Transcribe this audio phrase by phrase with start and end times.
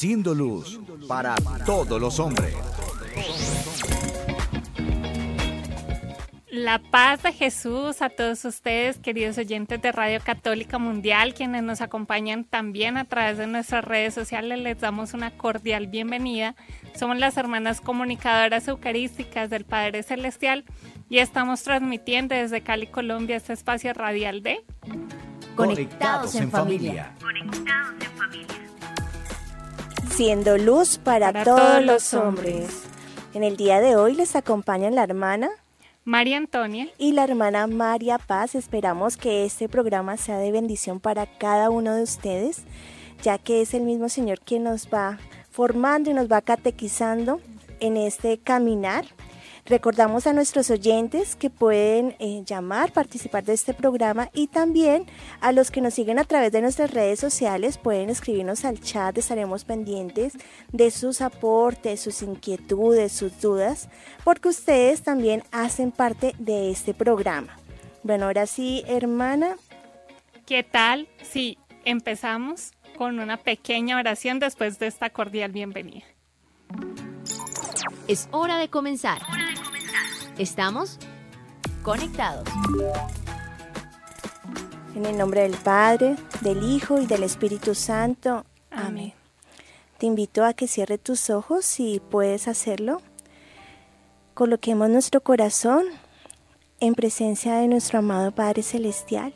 [0.00, 1.34] Siendo luz para
[1.66, 2.54] todos los hombres.
[6.48, 11.82] La paz de Jesús a todos ustedes, queridos oyentes de Radio Católica Mundial, quienes nos
[11.82, 16.54] acompañan también a través de nuestras redes sociales, les damos una cordial bienvenida.
[16.98, 20.64] Somos las hermanas comunicadoras eucarísticas del Padre Celestial
[21.10, 24.64] y estamos transmitiendo desde Cali, Colombia, este espacio radial de
[25.54, 27.14] Conectados en familia.
[27.20, 28.69] Conectados en familia.
[30.10, 32.82] Siendo luz para, todos, los hombres.
[33.32, 35.48] En el día de hoy les acompañan la hermana
[36.04, 38.54] María Antonia y la hermana María Paz.
[38.54, 42.64] Esperamos que este programa sea de bendición para cada uno de ustedes,
[43.22, 45.18] ya que es el mismo Señor quien nos va
[45.50, 47.40] formando y nos va catequizando
[47.80, 49.06] en este caminar
[49.70, 55.06] Recordamos a nuestros oyentes que pueden eh, llamar, participar de este programa y también
[55.40, 59.16] a los que nos siguen a través de nuestras redes sociales pueden escribirnos al chat,
[59.16, 60.32] estaremos pendientes
[60.72, 63.88] de sus aportes, sus inquietudes, sus dudas,
[64.24, 67.56] porque ustedes también hacen parte de este programa.
[68.02, 69.54] Bueno, ahora sí, hermana.
[70.46, 71.06] ¿Qué tal?
[71.22, 76.06] Sí, empezamos con una pequeña oración después de esta cordial bienvenida.
[78.08, 79.22] Es hora de comenzar.
[80.40, 80.96] Estamos
[81.82, 82.48] conectados.
[84.94, 88.46] En el nombre del Padre, del Hijo y del Espíritu Santo.
[88.70, 89.12] Amén.
[89.98, 93.02] Te invito a que cierre tus ojos si puedes hacerlo.
[94.32, 95.84] Coloquemos nuestro corazón
[96.80, 99.34] en presencia de nuestro amado Padre Celestial,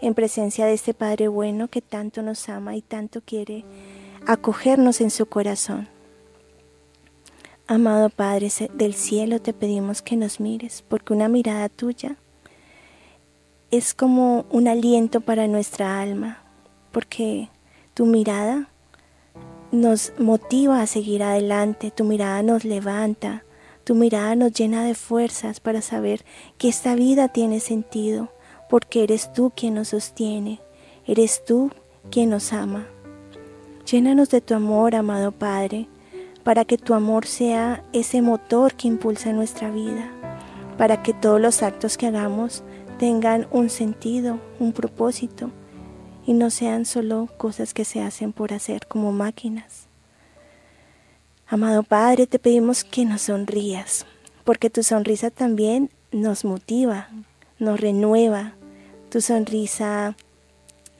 [0.00, 3.66] en presencia de este Padre bueno que tanto nos ama y tanto quiere
[4.26, 5.97] acogernos en su corazón.
[7.70, 12.16] Amado Padre del cielo, te pedimos que nos mires, porque una mirada tuya
[13.70, 16.38] es como un aliento para nuestra alma,
[16.92, 17.50] porque
[17.92, 18.70] tu mirada
[19.70, 23.44] nos motiva a seguir adelante, tu mirada nos levanta,
[23.84, 26.24] tu mirada nos llena de fuerzas para saber
[26.56, 28.30] que esta vida tiene sentido,
[28.70, 30.58] porque eres tú quien nos sostiene,
[31.06, 31.70] eres tú
[32.10, 32.86] quien nos ama.
[33.84, 35.86] Llénanos de tu amor, amado Padre,
[36.48, 40.10] para que tu amor sea ese motor que impulsa nuestra vida,
[40.78, 42.62] para que todos los actos que hagamos
[42.98, 45.50] tengan un sentido, un propósito,
[46.24, 49.88] y no sean solo cosas que se hacen por hacer como máquinas.
[51.46, 54.06] Amado Padre, te pedimos que nos sonrías,
[54.44, 57.10] porque tu sonrisa también nos motiva,
[57.58, 58.54] nos renueva,
[59.10, 60.16] tu sonrisa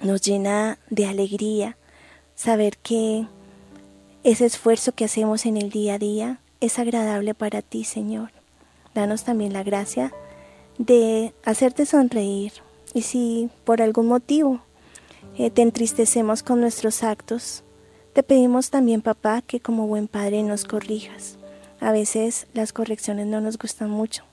[0.02, 1.78] nos llena de alegría,
[2.34, 3.26] saber que
[4.24, 8.30] ese esfuerzo que hacemos en el día a día es agradable para ti, Señor.
[8.94, 10.12] Danos también la gracia
[10.78, 12.52] de hacerte sonreír.
[12.94, 14.60] Y si por algún motivo
[15.36, 17.62] eh, te entristecemos con nuestros actos,
[18.12, 21.36] te pedimos también, papá, que como buen padre nos corrijas.
[21.80, 24.24] A veces las correcciones no nos gustan mucho,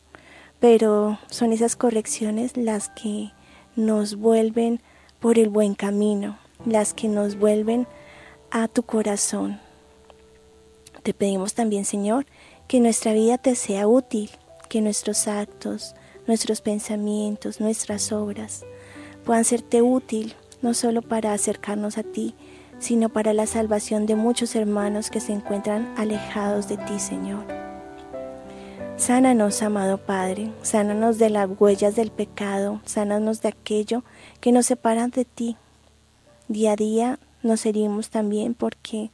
[0.59, 3.31] pero son esas correcciones las que
[3.75, 4.81] nos vuelven
[5.19, 7.85] por el buen camino, las que nos vuelven
[8.50, 9.59] a tu corazón,
[11.06, 12.26] te pedimos también, Señor,
[12.68, 14.32] que nuestra vida te sea útil,
[14.70, 15.94] que nuestros actos,
[16.26, 18.66] nuestros pensamientos, nuestras obras
[19.24, 20.34] puedan serte útil,
[20.64, 22.34] no solo para acercarnos a ti,
[22.80, 27.46] sino para la salvación de muchos hermanos que se encuentran alejados de ti, Señor.
[28.98, 34.04] Sánanos, amado Padre, sánanos de las huellas del pecado, sánanos de aquello
[34.42, 35.56] que nos separa de ti.
[36.48, 39.12] Día a día nos herimos también porque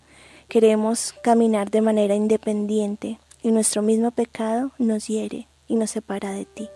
[0.52, 6.44] Queremos caminar de manera independiente y nuestro mismo pecado nos hiere y nos separa de
[6.44, 6.68] ti.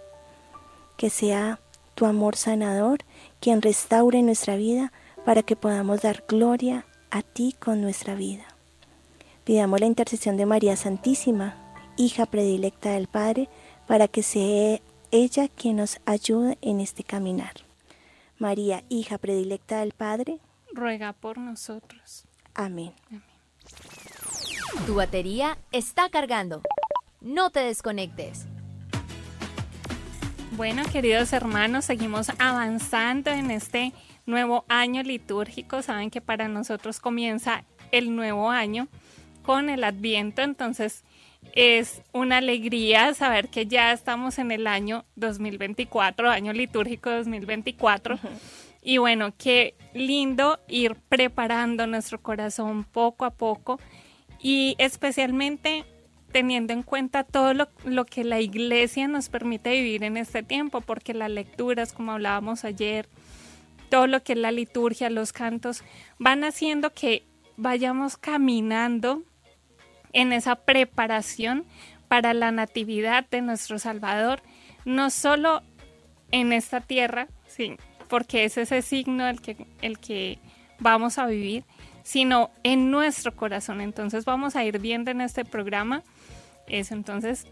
[0.95, 1.59] Que sea
[1.93, 2.99] tu amor sanador
[3.41, 4.93] quien restaure nuestra vida
[5.25, 8.45] para que podamos dar gloria a ti con nuestra vida.
[9.43, 11.57] Pidamos la intercesión de María Santísima,
[11.97, 13.49] hija predilecta del Padre,
[13.87, 14.79] para que sea
[15.11, 17.55] ella quien nos ayude en este caminar.
[18.39, 20.39] María, hija predilecta del Padre,
[20.71, 22.23] ruega por nosotros.
[22.53, 22.93] Amén.
[24.83, 26.61] Tu batería está cargando.
[27.19, 28.45] No te desconectes.
[30.51, 33.93] Bueno, queridos hermanos, seguimos avanzando en este
[34.27, 35.81] nuevo año litúrgico.
[35.81, 38.87] Saben que para nosotros comienza el nuevo año
[39.41, 41.03] con el adviento, entonces
[41.53, 48.19] es una alegría saber que ya estamos en el año 2024, año litúrgico 2024.
[48.83, 53.79] Y bueno, qué lindo ir preparando nuestro corazón poco a poco
[54.45, 55.85] y especialmente
[56.31, 60.81] teniendo en cuenta todo lo, lo, que la iglesia nos permite vivir en este tiempo,
[60.81, 63.09] porque las lecturas, como hablábamos ayer,
[63.89, 65.83] todo lo que es la liturgia, los cantos,
[66.19, 67.23] van haciendo que
[67.57, 69.23] vayamos caminando
[70.13, 71.65] en esa preparación
[72.07, 74.43] para la natividad de nuestro Salvador,
[74.85, 75.63] no solo
[76.29, 77.77] en esta tierra, sí,
[78.09, 80.37] porque es ese signo el que, el que
[80.77, 81.63] vamos a vivir,
[82.05, 83.81] sino en nuestro corazón.
[83.81, 86.03] Entonces vamos a ir viendo en este programa
[86.67, 86.93] eso.
[86.93, 87.47] Entonces,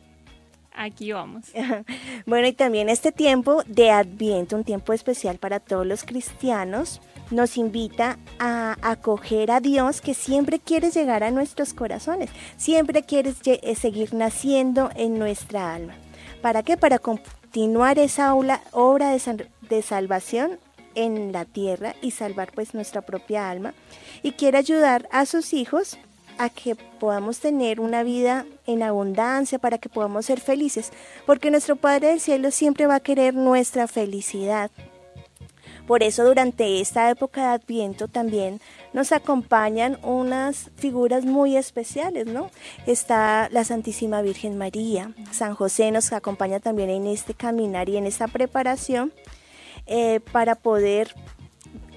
[0.74, 1.46] aquí vamos.
[2.28, 7.02] Bueno, y también este tiempo de Adviento, un tiempo especial para todos los cristianos,
[7.32, 13.34] nos invita a acoger a Dios que siempre quiere llegar a nuestros corazones, siempre quiere
[13.46, 15.96] eh, seguir naciendo en nuestra alma.
[16.42, 16.78] ¿Para qué?
[16.78, 20.60] Para continuar esa obra de, de salvación
[20.96, 23.74] en la tierra y salvar pues nuestra propia alma
[24.22, 25.98] y quiere ayudar a sus hijos
[26.38, 30.92] a que podamos tener una vida en abundancia, para que podamos ser felices,
[31.26, 34.72] porque nuestro Padre del Cielo siempre va a querer nuestra felicidad.
[35.88, 38.62] Por eso durante esta época de Adviento también
[38.94, 42.50] nos acompañan unas figuras muy especiales, ¿no?
[42.88, 48.06] Está la Santísima Virgen María, San José nos acompaña también en este caminar y en
[48.06, 49.12] esta preparación
[49.86, 51.14] eh, para poder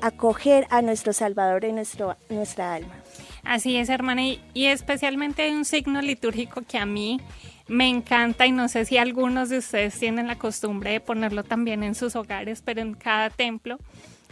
[0.01, 2.95] acoger a nuestro Salvador en nuestro, nuestra alma.
[3.43, 7.21] Así es, hermana, y, especialmente hay un signo litúrgico que a mí
[7.69, 11.83] me encanta y no sé si algunos de ustedes tienen la costumbre de ponerlo también
[11.83, 13.79] en sus hogares, pero en cada templo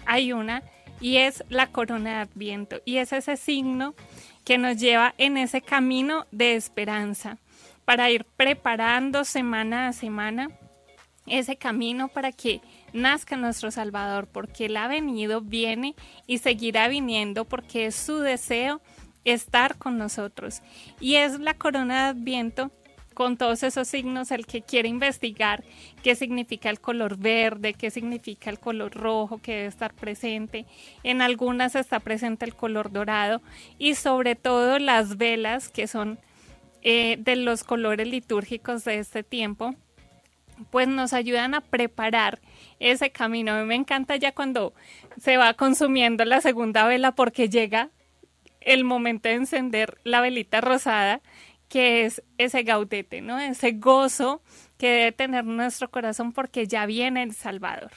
[0.04, 0.62] hay una
[1.00, 3.94] y es la corona de Adviento y es ese signo
[4.44, 7.38] que nos lleva en ese camino de esperanza
[7.84, 10.48] para ir preparando semana a semana
[11.26, 12.60] ese camino para que
[12.94, 15.94] nazca nuestro Salvador, porque Él ha venido, viene
[16.26, 18.80] y seguirá viniendo porque es su deseo
[19.24, 20.62] estar con nosotros.
[21.00, 22.70] Y es la corona de Adviento
[23.14, 25.64] con todos esos signos el que quiere investigar
[26.02, 30.66] qué significa el color verde, qué significa el color rojo que debe estar presente.
[31.02, 33.40] En algunas está presente el color dorado
[33.78, 36.18] y sobre todo las velas que son
[36.82, 39.74] eh, de los colores litúrgicos de este tiempo,
[40.70, 42.40] pues nos ayudan a preparar
[42.80, 43.52] ese camino.
[43.52, 44.74] A mí me encanta ya cuando
[45.20, 47.90] se va consumiendo la segunda vela porque llega
[48.60, 51.20] el momento de encender la velita rosada,
[51.68, 53.38] que es ese gaudete, ¿no?
[53.38, 54.42] Ese gozo
[54.78, 57.90] que debe tener nuestro corazón porque ya viene el Salvador.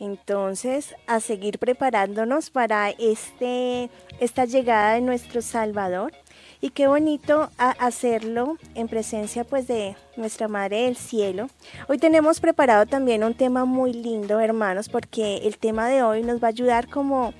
[0.00, 3.90] Entonces, a seguir preparándonos para este,
[4.20, 6.12] esta llegada de nuestro Salvador.
[6.60, 11.48] Y qué bonito hacerlo en presencia pues de nuestra Madre del Cielo.
[11.88, 16.42] Hoy tenemos preparado también un tema muy lindo, hermanos, porque el tema de hoy nos
[16.42, 17.34] va a ayudar como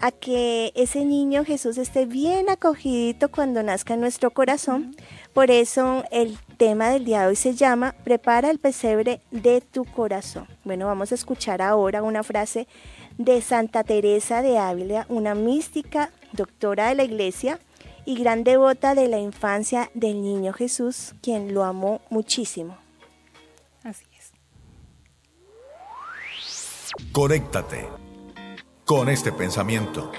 [0.00, 4.94] a que ese niño Jesús esté bien acogidito cuando nazca en nuestro corazón.
[5.32, 9.84] Por eso el tema del día de hoy se llama Prepara el pesebre de tu
[9.84, 10.46] corazón.
[10.64, 12.66] Bueno, vamos a escuchar ahora una frase
[13.16, 17.58] de Santa Teresa de Ávila, una mística, doctora de la iglesia
[18.06, 22.78] y gran devota de la infancia del niño Jesús, quien lo amó muchísimo.
[23.82, 24.32] Así es.
[27.12, 27.86] Conéctate
[28.84, 30.12] con este pensamiento.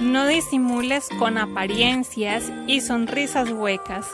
[0.00, 4.06] No disimules con apariencias y sonrisas huecas.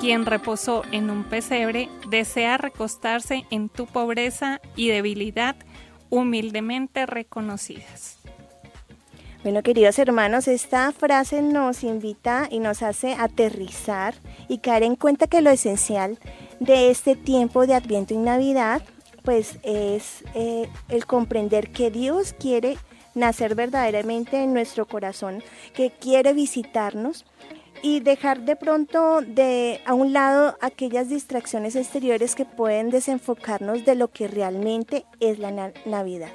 [0.00, 5.56] Quien reposó en un pesebre desea recostarse en tu pobreza y debilidad
[6.08, 8.18] humildemente reconocidas.
[9.46, 14.16] Bueno, queridos hermanos, esta frase nos invita y nos hace aterrizar
[14.48, 16.18] y caer en cuenta que lo esencial
[16.58, 18.82] de este tiempo de Adviento y Navidad
[19.22, 22.76] pues es eh, el comprender que Dios quiere
[23.14, 27.24] nacer verdaderamente en nuestro corazón, que quiere visitarnos
[27.82, 33.94] y dejar de pronto de a un lado aquellas distracciones exteriores que pueden desenfocarnos de
[33.94, 36.32] lo que realmente es la Navidad.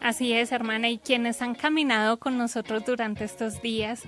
[0.00, 4.02] Así es, hermana, y quienes han caminado con nosotros durante estos días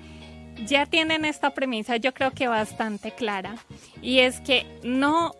[0.66, 3.54] ya tienen esta premisa, yo creo que bastante clara,
[4.02, 5.32] y es que no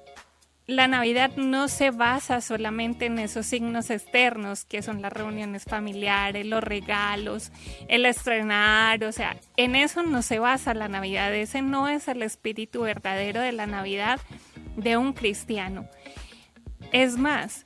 [0.69, 6.45] la Navidad no se basa solamente en esos signos externos que son las reuniones familiares,
[6.45, 7.51] los regalos,
[7.89, 12.23] el estrenar, o sea, en eso no se basa la Navidad, ese no es el
[12.23, 14.21] espíritu verdadero de la Navidad
[14.77, 15.89] de un cristiano.
[16.93, 17.65] Es más,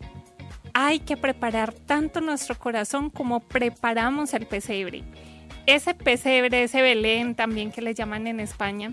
[0.74, 5.04] hay que preparar tanto nuestro corazón como preparamos el pesebre.
[5.66, 8.92] Ese pesebre, ese Belén también que le llaman en España,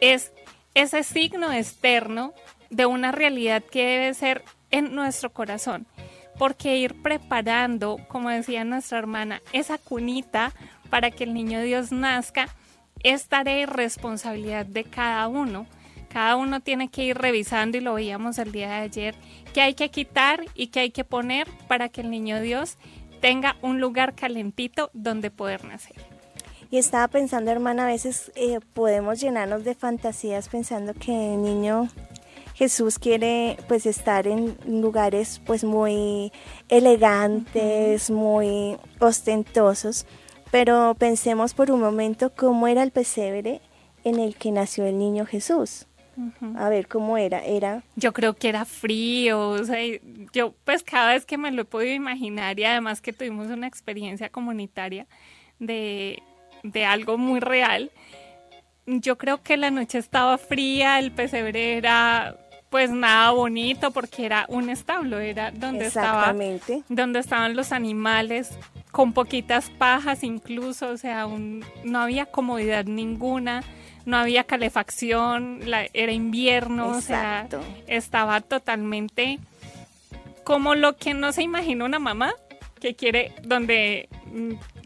[0.00, 0.32] es
[0.74, 2.32] ese signo externo
[2.70, 5.86] de una realidad que debe ser en nuestro corazón.
[6.38, 10.52] Porque ir preparando, como decía nuestra hermana, esa cunita
[10.88, 12.48] para que el niño Dios nazca
[13.02, 15.66] es tarea y responsabilidad de cada uno.
[16.08, 19.14] Cada uno tiene que ir revisando, y lo veíamos el día de ayer,
[19.52, 22.78] que hay que quitar y que hay que poner para que el niño Dios
[23.20, 25.96] tenga un lugar calentito donde poder nacer.
[26.70, 31.88] Y estaba pensando, hermana, a veces eh, podemos llenarnos de fantasías pensando que el niño
[32.54, 36.30] Jesús quiere pues estar en lugares pues muy
[36.68, 40.06] elegantes, muy ostentosos,
[40.50, 43.60] pero pensemos por un momento cómo era el pesebre
[44.04, 45.87] en el que nació el niño Jesús.
[46.56, 47.82] A ver cómo era, era.
[47.96, 49.78] Yo creo que era frío, o sea,
[50.32, 53.66] yo pues cada vez que me lo he podido imaginar y además que tuvimos una
[53.66, 55.06] experiencia comunitaria
[55.58, 56.22] de,
[56.62, 57.90] de algo muy real,
[58.86, 62.36] yo creo que la noche estaba fría, el pesebre era
[62.70, 66.34] pues nada bonito porque era un establo, era donde estaba
[66.88, 68.58] donde estaban los animales
[68.92, 71.26] con poquitas pajas incluso, o sea,
[71.84, 73.62] no había comodidad ninguna,
[74.08, 75.60] no había calefacción,
[75.92, 77.46] era invierno, o sea,
[77.86, 79.38] estaba totalmente
[80.44, 82.32] como lo que no se imagina una mamá
[82.80, 84.08] que quiere donde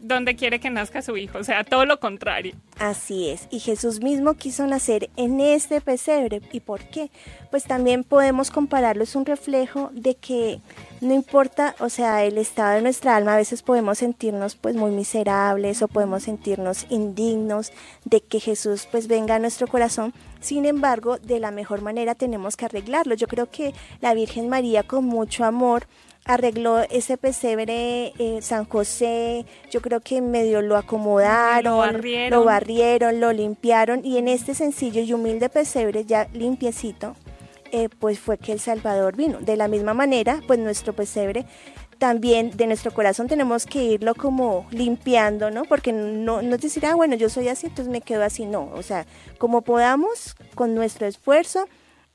[0.03, 2.53] donde quiere que nazca su hijo, o sea, todo lo contrario.
[2.77, 6.41] Así es, y Jesús mismo quiso nacer en este pesebre.
[6.51, 7.09] ¿Y por qué?
[7.49, 10.59] Pues también podemos compararlo, es un reflejo de que
[10.99, 14.91] no importa, o sea, el estado de nuestra alma, a veces podemos sentirnos pues muy
[14.91, 17.71] miserables o podemos sentirnos indignos
[18.03, 22.57] de que Jesús pues venga a nuestro corazón, sin embargo, de la mejor manera tenemos
[22.57, 23.15] que arreglarlo.
[23.15, 25.87] Yo creo que la Virgen María con mucho amor
[26.25, 32.39] arregló ese pesebre eh, San José, yo creo que medio lo acomodaron, lo barrieron.
[32.39, 37.15] lo barrieron, lo limpiaron y en este sencillo y humilde pesebre ya limpiecito,
[37.71, 39.39] eh, pues fue que el Salvador vino.
[39.39, 41.45] De la misma manera, pues nuestro pesebre
[41.97, 45.63] también de nuestro corazón tenemos que irlo como limpiando, ¿no?
[45.63, 48.83] Porque no, no decir, ah, bueno, yo soy así, entonces me quedo así, no, o
[48.83, 49.05] sea,
[49.37, 51.65] como podamos, con nuestro esfuerzo,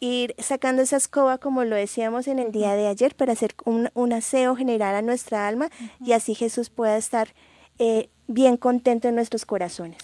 [0.00, 4.12] ir sacando esa escoba, como lo decíamos en el día de ayer, para hacer un,
[4.12, 5.70] aseo general a nuestra alma
[6.04, 7.28] y así Jesús pueda estar
[7.78, 9.98] eh, bien contento en nuestros corazones.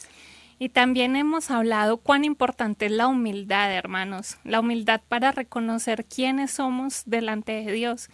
[0.58, 6.52] Y también hemos hablado cuán importante es la humildad, hermanos, la humildad para reconocer quiénes
[6.52, 8.08] somos delante de Dios,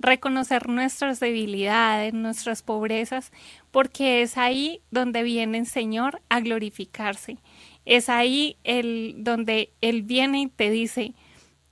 [0.00, 3.32] reconocer nuestras debilidades, nuestras pobrezas,
[3.70, 7.38] porque es ahí donde viene el Señor a glorificarse.
[7.86, 11.14] Es ahí el donde Él viene y te dice,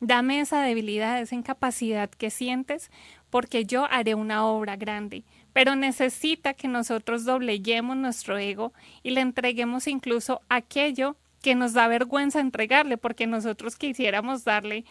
[0.04, 2.90] Dame esa debilidad, esa incapacidad que sientes,
[3.30, 5.23] porque yo haré una obra grande.
[5.52, 8.73] Pero necesita que nosotros dobleguemos nuestro ego
[9.04, 14.85] y le entreguemos incluso aquello que nos da vergüenza entregarle, porque nosotros quisiéramos darle,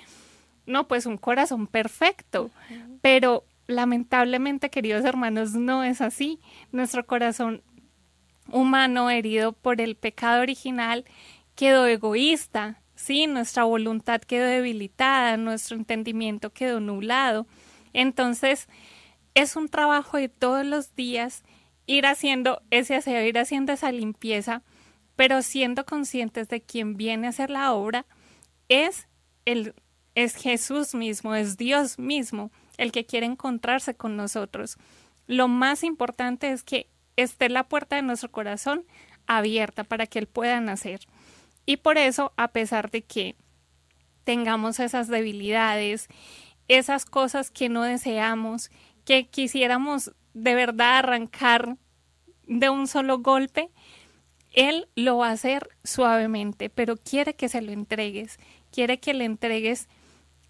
[0.65, 2.49] no, pues un corazón perfecto,
[3.01, 6.39] pero lamentablemente, queridos hermanos, no es así.
[6.71, 7.63] Nuestro corazón
[8.47, 11.03] humano herido por el pecado original
[11.55, 13.27] quedó egoísta, ¿sí?
[13.27, 17.47] Nuestra voluntad quedó debilitada, nuestro entendimiento quedó nublado.
[17.93, 18.67] Entonces,
[19.33, 21.43] es un trabajo de todos los días
[21.85, 24.63] ir haciendo ese aseo, ir haciendo esa limpieza,
[25.15, 28.05] pero siendo conscientes de quien viene a hacer la obra
[28.69, 29.07] es
[29.45, 29.73] el
[30.13, 34.77] es Jesús mismo, es Dios mismo el que quiere encontrarse con nosotros.
[35.25, 38.85] Lo más importante es que esté la puerta de nuestro corazón
[39.27, 40.99] abierta para que Él pueda nacer.
[41.71, 43.37] Y por eso, a pesar de que
[44.25, 46.09] tengamos esas debilidades,
[46.67, 48.71] esas cosas que no deseamos,
[49.05, 51.77] que quisiéramos de verdad arrancar
[52.47, 53.69] de un solo golpe,
[54.51, 58.37] Él lo va a hacer suavemente, pero quiere que se lo entregues,
[58.69, 59.87] quiere que le entregues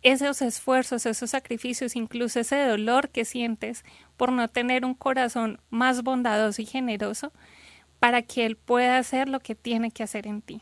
[0.02, 3.86] esos esfuerzos, esos sacrificios, incluso ese dolor que sientes
[4.18, 7.32] por no tener un corazón más bondadoso y generoso,
[8.00, 10.62] para que Él pueda hacer lo que tiene que hacer en ti.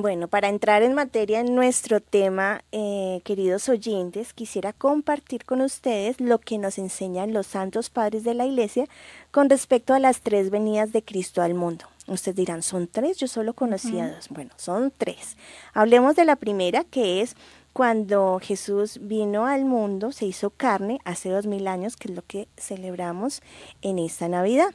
[0.00, 6.20] Bueno, para entrar en materia en nuestro tema, eh, queridos oyentes, quisiera compartir con ustedes
[6.20, 8.86] lo que nos enseñan los santos padres de la Iglesia
[9.32, 11.86] con respecto a las tres venidas de Cristo al mundo.
[12.06, 13.16] Ustedes dirán, ¿son tres?
[13.16, 14.28] Yo solo conocía dos.
[14.28, 15.36] Bueno, son tres.
[15.74, 17.34] Hablemos de la primera, que es
[17.72, 22.22] cuando Jesús vino al mundo, se hizo carne hace dos mil años, que es lo
[22.22, 23.42] que celebramos
[23.82, 24.72] en esta Navidad.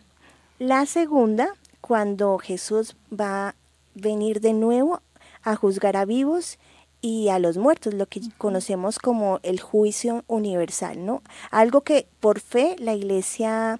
[0.60, 1.48] La segunda,
[1.80, 3.56] cuando Jesús va
[3.96, 5.01] venir de nuevo
[5.44, 6.58] a juzgar a vivos
[7.02, 11.22] y a los muertos, lo que conocemos como el juicio universal, ¿no?
[11.52, 13.80] Algo que por fe la iglesia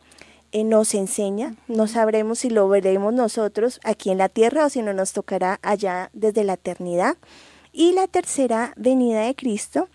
[0.52, 4.82] eh, nos enseña, no sabremos si lo veremos nosotros aquí en la tierra o si
[4.82, 7.18] no nos tocará allá desde la eternidad.
[7.72, 9.88] Y la tercera venida de Cristo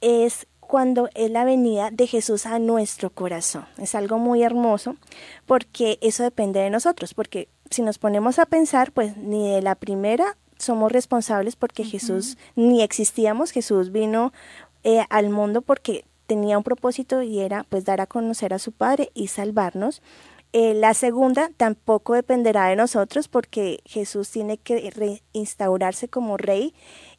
[0.00, 3.64] es cuando es la venida de Jesús a nuestro corazón.
[3.78, 4.96] Es algo muy hermoso
[5.46, 9.76] porque eso depende de nosotros, porque si nos ponemos a pensar, pues ni de la
[9.76, 14.32] primera somos responsables porque Jesús ni existíamos, Jesús vino
[14.82, 18.72] eh, al mundo porque tenía un propósito y era pues dar a conocer a su
[18.72, 20.02] Padre y salvarnos.
[20.52, 26.74] Eh, la segunda tampoco dependerá de nosotros porque Jesús tiene que reinstaurarse como rey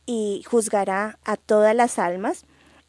[0.05, 2.45] y juzgará a todas las almas.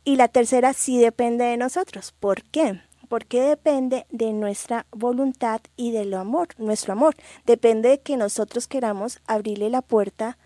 [0.06, 2.14] Y la tercera sí depende de nosotros.
[2.20, 2.80] ¿Por qué?
[3.08, 7.16] Porque depende de nuestra voluntad y del amor, nuestro amor.
[7.44, 10.38] Depende de que nosotros queramos abrirle la puerta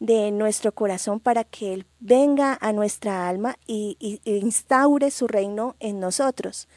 [0.00, 5.98] de nuestro corazón para que Él venga a nuestra alma y, instaure su reino en
[5.98, 6.68] nosotros.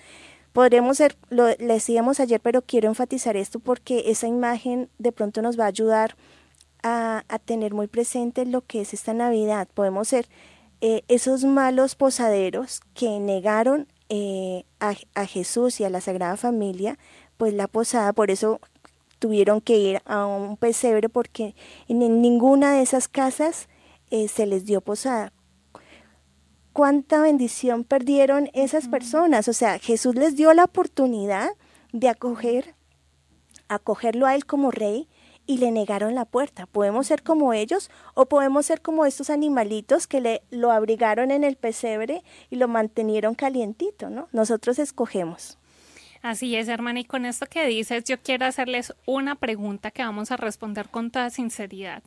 [0.54, 5.60] Podremos ser, lo decíamos ayer, pero quiero enfatizar esto porque esa imagen de pronto nos
[5.60, 6.16] va a ayudar
[6.84, 9.68] a, tener muy presente lo que es esta Navidad.
[9.74, 10.28] Podemos ser
[10.82, 16.98] eh, esos malos posaderos que negaron eh, a, a, Jesús y a la Sagrada Familia,
[17.38, 18.60] pues la posada, por eso
[19.20, 21.54] tuvieron que ir a un pesebre porque
[21.88, 23.68] en ninguna de esas casas
[24.10, 25.32] eh, se les dio posada.
[26.74, 29.48] ¿Cuánta bendición perdieron esas personas?
[29.48, 31.50] O sea, Jesús les dio la oportunidad
[31.92, 32.76] de acoger,
[33.68, 35.10] acogerlo a él como rey
[35.50, 36.68] y le negaron la puerta.
[36.68, 41.44] Podemos ser como ellos o podemos ser como estos animalitos que le lo abrigaron en
[41.44, 44.28] el pesebre y lo mantenieron calientito, ¿no?
[44.32, 45.58] Nosotros escogemos.
[46.22, 50.30] Así es, hermana, y con esto que dices, yo quiero hacerles una pregunta que vamos
[50.30, 52.04] a responder con toda sinceridad.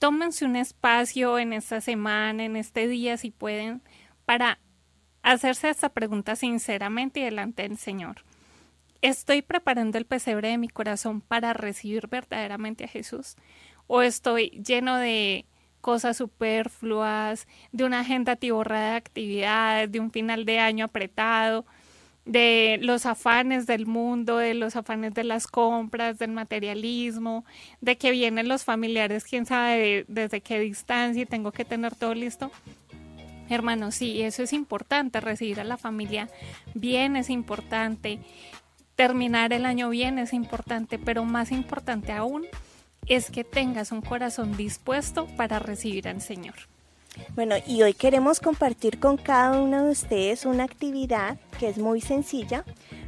[0.00, 3.82] Tómense un espacio en esta semana, en este día, si pueden,
[4.24, 4.58] para
[5.22, 8.24] hacerse esta pregunta sinceramente y delante del Señor.
[9.02, 13.36] ¿Estoy preparando el pesebre de mi corazón para recibir verdaderamente a Jesús?
[13.86, 15.46] ¿O estoy lleno de
[15.80, 21.64] cosas superfluas, de una agenda atiborrada de actividades, de un final de año apretado?
[22.26, 27.44] de los afanes del mundo, de los afanes de las compras, del materialismo,
[27.80, 32.14] de que vienen los familiares, quién sabe desde qué distancia y tengo que tener todo
[32.14, 32.52] listo.
[33.48, 36.28] Hermano, sí, eso es importante, recibir a la familia
[36.74, 38.20] bien es importante,
[39.00, 42.44] terminar el año bien es importante, pero más importante aún
[43.06, 46.56] es que tengas un corazón dispuesto para recibir al Señor.
[47.34, 52.02] Bueno, y hoy queremos compartir con cada uno de ustedes una actividad que es muy
[52.02, 52.62] sencilla,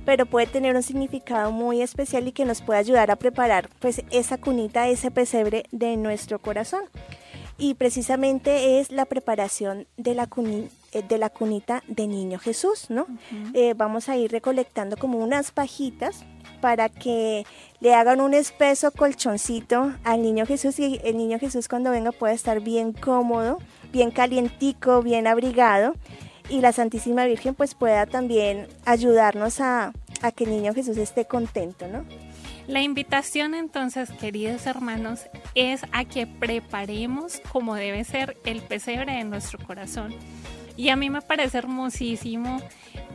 [0.07, 4.03] pero puede tener un significado muy especial y que nos puede ayudar a preparar pues
[4.11, 6.85] esa cunita, ese pesebre de nuestro corazón.
[7.59, 13.07] Y precisamente es la preparación de la, eh, de la cunita de Niño Jesús, ¿no?
[13.55, 16.25] Eh, vamos a ir recolectando como unas pajitas
[16.61, 17.45] para que
[17.81, 22.35] le hagan un espeso colchoncito al Niño Jesús y el Niño Jesús cuando venga pueda
[22.35, 23.59] estar bien cómodo
[23.93, 25.95] bien calientico, bien abrigado
[26.49, 29.93] y la Santísima Virgen pues pueda también ayudarnos a,
[30.37, 32.05] que el niño Jesús esté contento, ¿no?
[32.69, 35.27] La invitación entonces, queridos hermanos,
[35.57, 40.15] es a que preparemos como debe ser el pesebre de nuestro corazón.
[40.77, 42.61] Y a mí me parece hermosísimo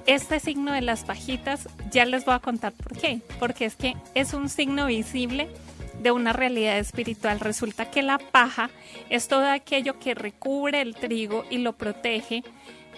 [0.06, 3.96] este signo de las pajitas, ya les voy a contar por qué, porque es que
[4.15, 5.50] es un signo visible
[6.02, 7.39] de una realidad espiritual.
[7.39, 8.70] Resulta que la paja
[9.10, 12.43] es todo aquello que recubre el trigo y lo protege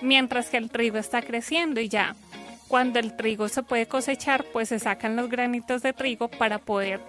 [0.02, 2.16] mientras que el trigo está creciendo y ya
[2.70, 7.02] cuando el trigo se puede cosechar, pues se sacan los granitos de trigo para poder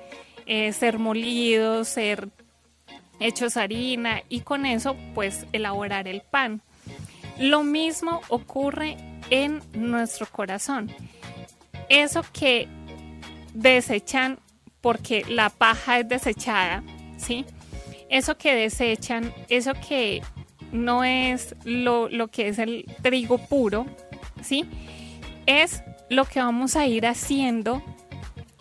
[0.47, 2.29] eh, ser molidos, ser
[3.21, 6.63] hechos harina y con eso pues elaborar el pan.
[7.41, 8.99] Lo mismo ocurre
[9.31, 10.93] en nuestro corazón.
[11.89, 12.69] Eso que
[13.55, 14.39] desechan
[14.83, 16.83] porque la paja es desechada,
[17.17, 17.47] ¿sí?
[18.11, 20.23] Eso que desechan, eso que
[20.71, 23.87] no es lo, que es el trigo puro,
[24.43, 24.67] ¿sí?
[25.47, 27.83] Es lo que vamos a ir haciendo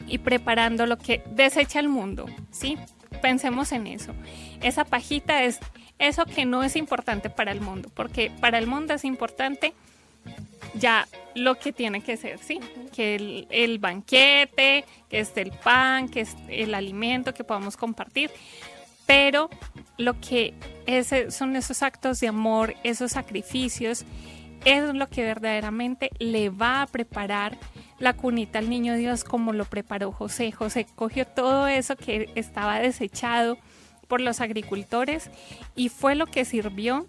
[0.07, 2.77] y preparando lo que desecha el mundo, ¿sí?
[3.21, 4.13] Pensemos en eso.
[4.61, 5.59] Esa pajita es
[5.99, 9.73] eso que no es importante para el mundo, porque para el mundo es importante
[10.75, 12.59] ya lo que tiene que ser, ¿sí?
[12.95, 18.31] Que el, banquete, que esté el pan, que es el alimento que podamos compartir.
[19.05, 19.49] Pero
[19.97, 20.53] lo que
[20.85, 24.05] es, son esos actos de amor, esos sacrificios,
[24.65, 27.57] es lo que verdaderamente le va a preparar
[27.97, 30.51] la cunita al niño Dios como lo preparó José.
[30.51, 33.57] José cogió todo eso que estaba desechado,
[34.09, 35.29] por los agricultores
[35.75, 37.07] y fue lo que sirvió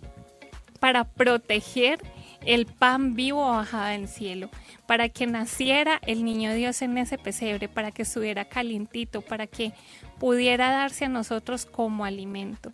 [0.79, 1.99] para proteger
[2.47, 4.51] el pan vivo bajado del cielo,
[4.87, 9.73] para que naciera el niño Dios en ese pesebre, para que estuviera calientito, para que
[10.19, 12.73] pudiera darse a nosotros como alimento.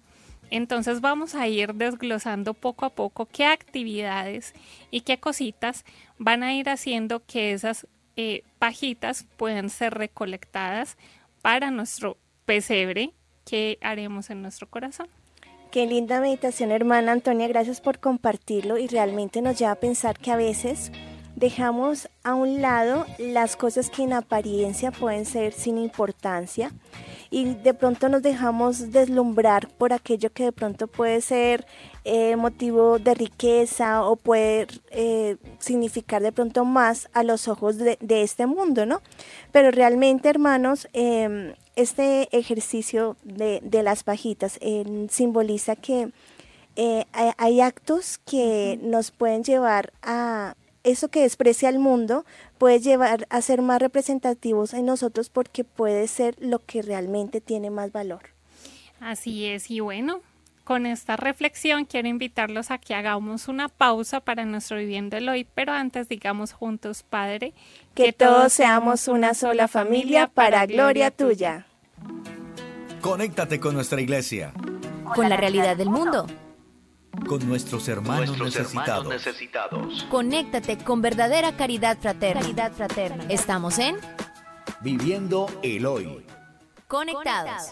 [0.51, 4.55] Entonces vamos a ir desglosando poco a poco qué actividades
[4.91, 5.85] y qué cositas
[6.19, 10.97] van a ir haciendo que esas eh, pajitas puedan ser recolectadas
[11.43, 13.12] para nuestro pesebre
[13.47, 15.09] que haremos en nuestro corazón.
[15.71, 20.31] Qué linda meditación, hermana Antonia, gracias por compartirlo y realmente nos lleva a pensar que
[20.31, 20.93] a veces
[21.35, 26.73] dejamos a un lado las cosas que en apariencia pueden ser sin importancia
[27.31, 31.67] y de pronto nos dejamos deslumbrar por aquello que de pronto puede ser
[32.05, 37.99] eh, motivo de riqueza o puede eh, significar de pronto más a los ojos de,
[38.01, 39.03] este mundo, ¿no?
[39.53, 44.59] Pero realmente, hermanos, em, este ejercicio de, las pajitas
[45.09, 46.11] simboliza que
[46.75, 52.25] eh, hay actos que nos pueden llevar a eso que desprecia al mundo
[52.59, 57.71] puede llevar a ser más representativos en nosotros porque puede ser lo que realmente tiene
[57.71, 58.31] más valor.
[59.01, 60.21] Así es, y bueno,
[60.67, 65.47] con esta reflexión quiero invitarlos a que hagamos una pausa para nuestro viviendo el hoy,
[65.55, 67.55] pero antes digamos juntos, Padre,
[67.95, 71.67] que, todos seamos una sola familia para gloria tuya.
[73.01, 74.53] Conéctate con nuestra iglesia.
[75.15, 76.27] Con la realidad del mundo
[77.29, 80.05] con nuestros hermanos, necesitados.
[80.11, 82.43] Conéctate con verdadera caridad fraterna.
[82.43, 83.25] Caridad fraterna.
[83.31, 83.97] Estamos en
[84.81, 86.27] Viviendo el Hoy.
[86.87, 87.71] Conectados.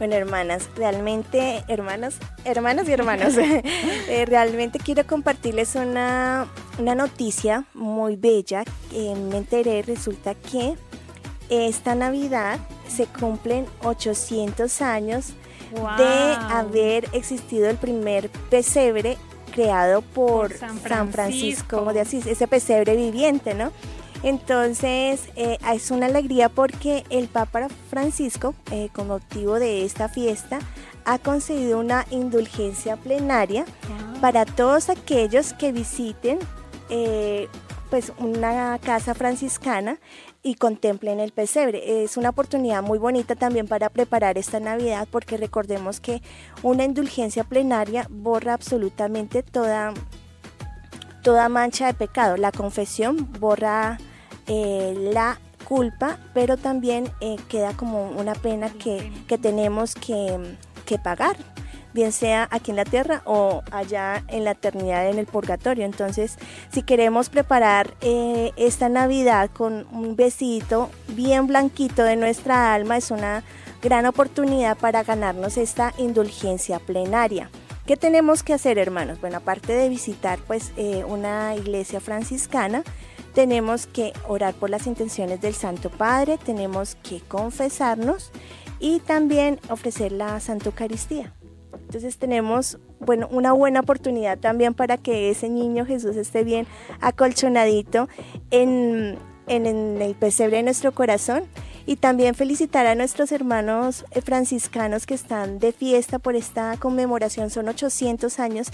[0.00, 2.14] Bueno, hermanas, realmente, hermanos,
[2.46, 9.82] hermanos y hermanos, eh, realmente quiero compartirles una, noticia muy bella que me enteré.
[9.82, 10.74] Resulta que
[11.50, 12.58] esta Navidad
[12.88, 15.34] se cumplen 800 años
[15.98, 19.18] de haber existido el primer pesebre
[19.52, 20.78] creado por, San,
[21.10, 21.92] Francisco.
[21.92, 23.70] de Asís, ese pesebre viviente, ¿no?
[24.22, 30.58] Entonces eh, es una alegría porque el Papa Francisco, eh, con motivo de esta fiesta,
[31.04, 33.64] ha concedido una indulgencia plenaria
[34.20, 36.38] para todos aquellos que visiten
[36.90, 37.48] eh,
[37.88, 39.98] pues una casa franciscana
[40.42, 42.04] y contemplen el pesebre.
[42.04, 46.22] Es una oportunidad muy bonita también para preparar esta Navidad porque recordemos que
[46.62, 49.94] una indulgencia plenaria borra absolutamente toda,
[51.22, 52.36] toda mancha de pecado.
[52.36, 53.98] La confesión borra
[54.52, 61.36] eh, la culpa, pero también eh, queda como una pena que, tenemos que, que pagar
[61.92, 65.84] bien sea aquí en la tierra o allá en la eternidad en el purgatorio.
[65.84, 66.36] Entonces,
[66.72, 73.12] si queremos preparar eh, esta Navidad con un besito bien blanquito de nuestra alma, es
[73.12, 73.44] una
[73.82, 77.50] gran oportunidad para ganarnos esta indulgencia plenaria.
[77.86, 79.20] ¿Qué tenemos que hacer, hermanos?
[79.20, 80.72] Bueno, aparte de visitar pues
[81.08, 82.82] una iglesia franciscana,
[83.34, 88.30] tenemos que orar por las intenciones del Santo Padre, tenemos que confesarnos
[88.78, 91.34] y también ofrecer la Santa Eucaristía.
[91.72, 96.66] Entonces tenemos bueno, una buena oportunidad también para que ese niño Jesús esté bien
[97.00, 98.08] acolchonadito
[98.50, 101.44] en, el pesebre de nuestro corazón.
[101.90, 107.50] Y también felicitar a nuestros hermanos eh, franciscanos que están de fiesta por esta conmemoración,
[107.50, 108.68] son 800 años,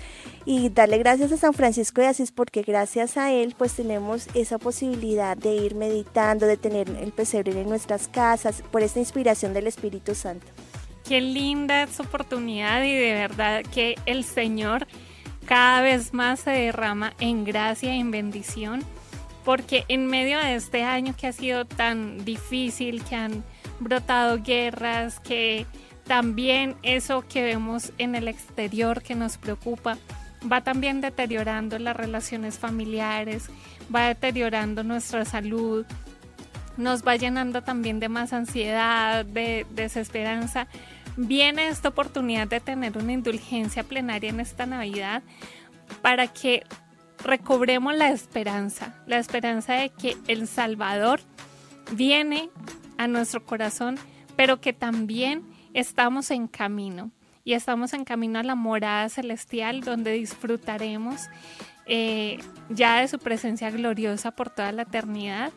[0.44, 4.59] y darle gracias a San Francisco de Asís porque gracias a él pues tenemos esa
[4.59, 9.66] posibilidad de ir meditando, de tener el pesebre en nuestras casas, por esta inspiración del
[9.66, 10.46] Espíritu Santo.
[11.09, 14.87] Qué linda esa oportunidad y de verdad que el Señor
[15.46, 18.85] cada vez más se derrama en gracia en bendición,
[19.47, 23.45] porque en medio de este año que ha sido tan difícil, que han
[23.79, 25.67] brotado guerras, que
[26.05, 29.99] también eso que vemos en el exterior que nos preocupa,
[30.51, 33.49] va también deteriorando las relaciones familiares,
[33.95, 35.87] va deteriorando nuestra salud,
[36.77, 40.67] nos va llenando también de más ansiedad, de desesperanza.
[41.17, 45.23] Viene esta oportunidad de tener una indulgencia plenaria en esta Navidad
[46.03, 46.65] para que
[47.24, 51.20] recobremos la esperanza, la esperanza de que el Salvador
[51.92, 52.50] viene
[52.98, 53.96] a nuestro corazón,
[54.37, 55.42] pero que también
[55.74, 57.11] estamos en camino.
[57.44, 61.29] Y estamos en camino a la morada celestial donde disfrutaremos
[61.87, 65.52] eh, ya de su presencia gloriosa por toda la eternidad,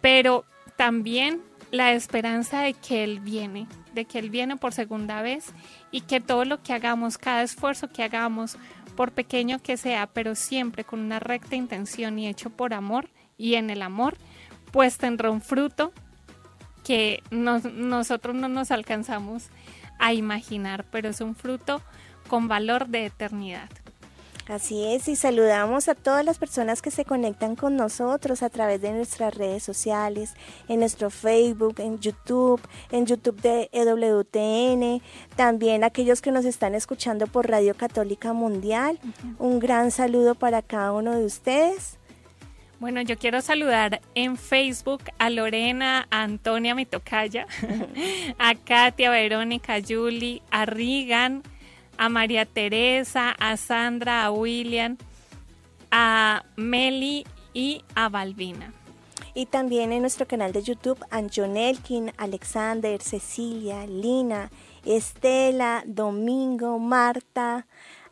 [0.00, 0.44] pero
[0.76, 1.40] también
[1.72, 5.52] la esperanza de que Él viene, de que Él viene por segunda vez
[5.90, 8.56] y que todo lo que hagamos, cada esfuerzo que hagamos,
[8.96, 13.54] por pequeño que sea, pero siempre con una recta intención y hecho por amor y
[13.54, 14.16] en el amor,
[14.70, 15.92] pues tendrá un fruto
[16.84, 19.48] que nosotros no nos alcanzamos
[19.98, 21.82] a imaginar, pero es un fruto
[22.28, 23.68] con valor de eternidad.
[24.48, 28.82] Así es, y saludamos a todas las personas que se conectan con nosotros a través
[28.82, 30.34] de nuestras redes sociales,
[30.68, 35.00] en nuestro Facebook, en YouTube, en YouTube de EWTN,
[35.36, 38.98] también aquellos que nos están escuchando por Radio Católica Mundial.
[39.38, 41.98] Un gran saludo para cada uno de ustedes.
[42.80, 47.46] Bueno, yo quiero saludar en Facebook a Lorena, a Antonia Mitocaya,
[48.40, 51.44] a Katia, a Verónica, a Julie, a Regan,
[52.02, 54.96] a María Teresa, a Sandra, a William,
[55.92, 58.72] a Meli y a Balbina.
[59.34, 64.50] Y también en nuestro canal de YouTube, Anjon Elkin, Alexander, Cecilia, Lina,
[64.84, 67.68] Estela, Domingo, Marta,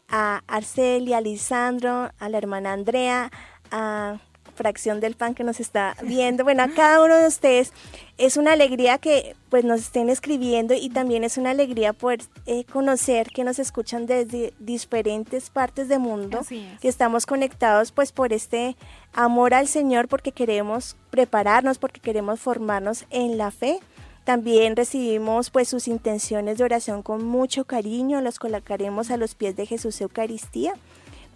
[0.09, 3.33] a Arcelia, Lisandro, a la hermana Andrea,
[3.73, 4.21] a
[4.61, 6.45] fracción del pan que nos está viendo.
[6.45, 7.73] Bueno, a cada uno de ustedes
[8.19, 12.65] es una alegría que pues nos estén escribiendo y también es una alegría poder eh,
[12.65, 16.43] conocer que nos escuchan desde diferentes partes del mundo,
[16.83, 18.77] que estamos conectados pues por este
[19.15, 23.81] amor al Señor porque queremos prepararnos, porque queremos formarnos en la fe.
[24.25, 29.57] También recibimos pues sus intenciones de oración con mucho cariño, los colocaremos a los pies
[29.57, 30.75] de Jesús Eucaristía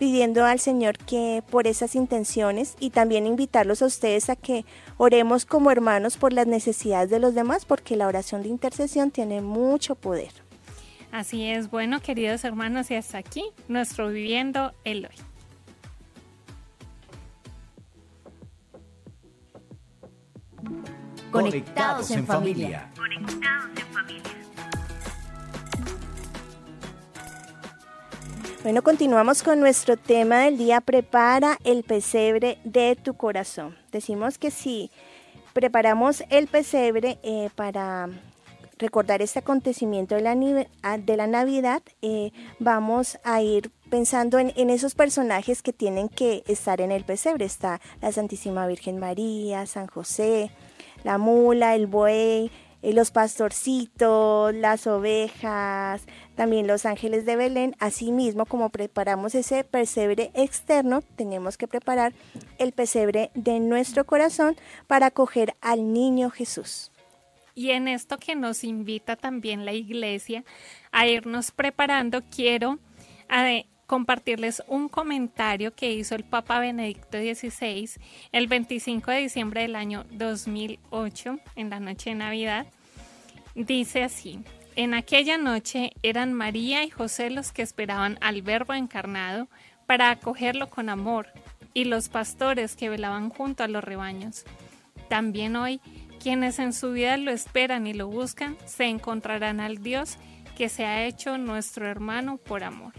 [0.05, 4.67] pidiendo al Señor que por esas intenciones y también invitarlos a ustedes a que
[4.99, 9.40] oremos como hermanos por las necesidades de los demás, porque la oración de intercesión tiene
[9.40, 10.31] mucho poder.
[11.11, 15.17] Así es, bueno, queridos hermanos, y hasta aquí nuestro Viviendo el Hoy.
[21.31, 22.90] Conectados en familia.
[22.95, 24.43] Conectados en familia.
[28.64, 33.77] Bueno, continuamos con nuestro tema del día, prepara el pesebre de tu corazón.
[33.92, 34.90] Decimos que si
[35.53, 38.09] preparamos el pesebre eh, para
[38.79, 44.50] recordar este acontecimiento de la, ah, de la Navidad, eh, vamos a ir pensando en,
[44.57, 47.44] en, esos personajes que tienen que estar en el pesebre.
[47.44, 50.50] Está la Santísima Virgen María, San José,
[51.03, 52.50] la mula, el buey,
[52.85, 56.03] eh, los pastorcitos, las ovejas,
[56.35, 57.75] también los ángeles de Belén.
[57.79, 62.12] Asimismo, como preparamos ese pesebre externo, tenemos que preparar
[62.59, 66.92] el pesebre de nuestro corazón para acoger al niño Jesús.
[67.55, 70.44] Y en esto que nos invita también la iglesia
[70.92, 72.79] a irnos preparando, quiero
[73.31, 77.90] eh, compartirles un comentario que hizo el Papa Benedicto XVI
[78.33, 82.66] el 25 de diciembre del año 2008, en la noche de Navidad.
[83.55, 84.40] Dice así,
[84.77, 89.49] en aquella noche eran María y José los que esperaban al Verbo encarnado
[89.87, 91.29] para acogerlo con amor,
[91.75, 94.44] y los pastores que velaban junto a los rebaños.
[95.09, 95.81] También hoy,
[96.23, 100.16] quienes en su vida lo esperan y lo buscan, se encontrarán al Dios
[100.57, 102.92] que se ha hecho nuestro hermano por amor.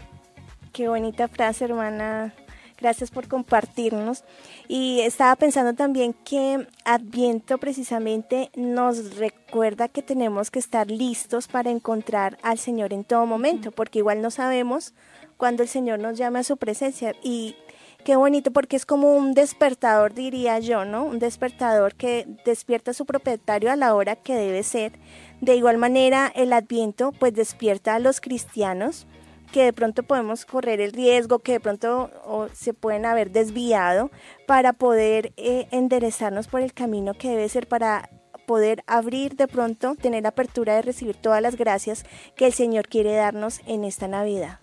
[0.76, 2.34] Qué bonita frase, hermana.
[2.78, 4.24] Gracias por compartirnos.
[4.68, 11.70] Y estaba pensando también que Adviento precisamente nos recuerda que tenemos que estar listos para
[11.70, 14.92] encontrar al Señor en todo momento, porque igual no sabemos
[15.38, 17.14] cuando el Señor nos llame a su presencia.
[17.22, 17.56] Y
[18.04, 21.06] qué bonito porque es como un despertador, diría yo, ¿no?
[21.06, 24.92] Un despertador que despierta a su propietario a la hora que debe ser.
[25.40, 29.06] De igual manera, el Adviento pues despierta a los cristianos
[29.52, 32.10] que de pronto podemos correr el riesgo, que de pronto
[32.52, 34.10] se pueden haber desviado
[34.46, 38.10] para poder eh, enderezarnos por el camino que debe ser para
[38.46, 42.04] poder abrir de pronto, tener apertura de recibir todas las gracias
[42.36, 44.60] que el Señor quiere darnos en esta Navidad.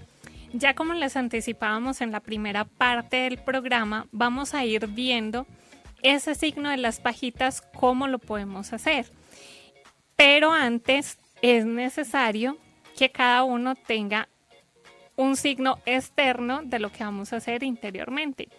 [0.53, 5.47] Ya como les anticipábamos en la primera parte del programa, vamos a ir viendo
[6.03, 9.07] ese signo de las pajitas, cómo lo podemos hacer.
[10.15, 12.57] Pero antes es necesario
[12.95, 14.29] que cada uno tenga
[15.15, 18.49] un signo externo de lo que vamos a hacer interiormente.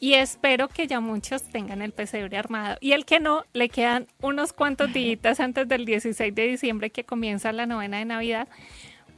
[0.00, 2.76] Y espero que ya muchos tengan el pesebre armado.
[2.80, 7.04] Y el que no, le quedan unos cuantos días antes del 16 de diciembre que
[7.04, 8.48] comienza la novena de Navidad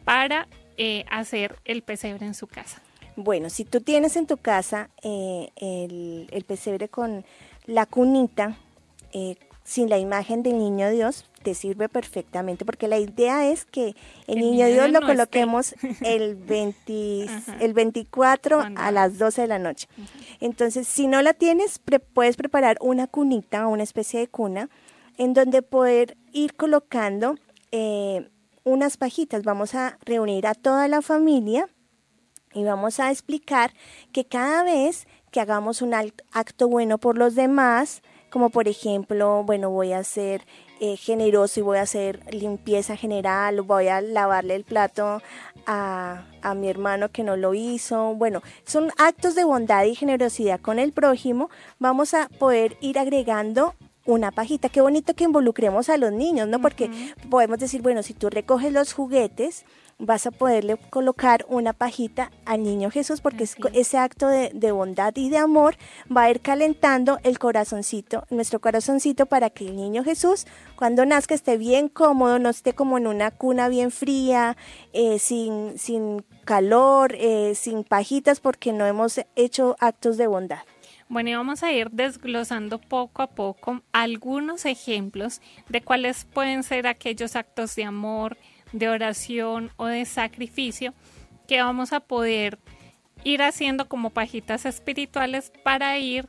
[0.05, 2.81] para eh, hacer el pesebre en su casa.
[3.17, 7.25] Bueno, si tú tienes en tu casa eh, el, pesebre con
[7.67, 8.57] la cunita,
[9.13, 9.37] eh,
[9.71, 13.95] sin la imagen del niño Dios te sirve perfectamente, porque la idea es que el,
[14.27, 15.13] El niño niño Dios lo no esté.
[15.13, 17.57] coloquemos el, 20 Ajá.
[17.61, 19.87] el 24 Cuando- a las 12 de la noche.
[20.41, 24.69] Entonces, si no la tienes, pre- puedes preparar una cunita o una especie de cuna
[25.19, 27.37] en donde poder ir colocando
[27.71, 28.29] eh,
[28.65, 29.45] unas pajitas.
[29.45, 31.69] Vamos a reunir a toda la familia
[32.53, 33.73] y vamos a explicar
[34.13, 35.95] que cada vez que hagamos un
[36.33, 40.43] acto bueno por los demás, como por ejemplo, bueno, voy a ser
[40.81, 45.21] eh, generoso y voy a hacer limpieza general, voy a lavarle el plato
[45.67, 50.61] a, a mi hermano que no lo hizo, bueno, son actos de bondad y generosidad
[50.61, 53.75] con el prójimo, vamos a poder ir agregando
[54.07, 54.69] una pajita.
[54.69, 56.61] Qué bonito que involucremos a los niños, ¿no?
[56.61, 56.91] Porque
[57.29, 59.65] podemos decir, bueno, si tú recoges los juguetes,
[60.01, 64.73] vas a poderle colocar una pajita al niño Jesús, porque es ese acto de, de
[64.73, 65.77] bondad y de amor
[66.15, 71.35] va a ir calentando el corazoncito, nuestro corazoncito, para que el niño Jesús, cuando nazca,
[71.35, 74.57] esté bien cómodo, no esté como en una cuna bien fría,
[74.93, 80.61] eh, sin, sin calor, eh, sin pajitas, porque no hemos hecho actos de bondad.
[81.09, 86.87] Bueno, y vamos a ir desglosando poco a poco algunos ejemplos de cuáles pueden ser
[86.87, 88.37] aquellos actos de amor,
[88.73, 90.95] de oración o de sacrificio
[91.49, 92.59] que vamos a poder
[93.25, 96.29] ir haciendo como pajitas espirituales para ir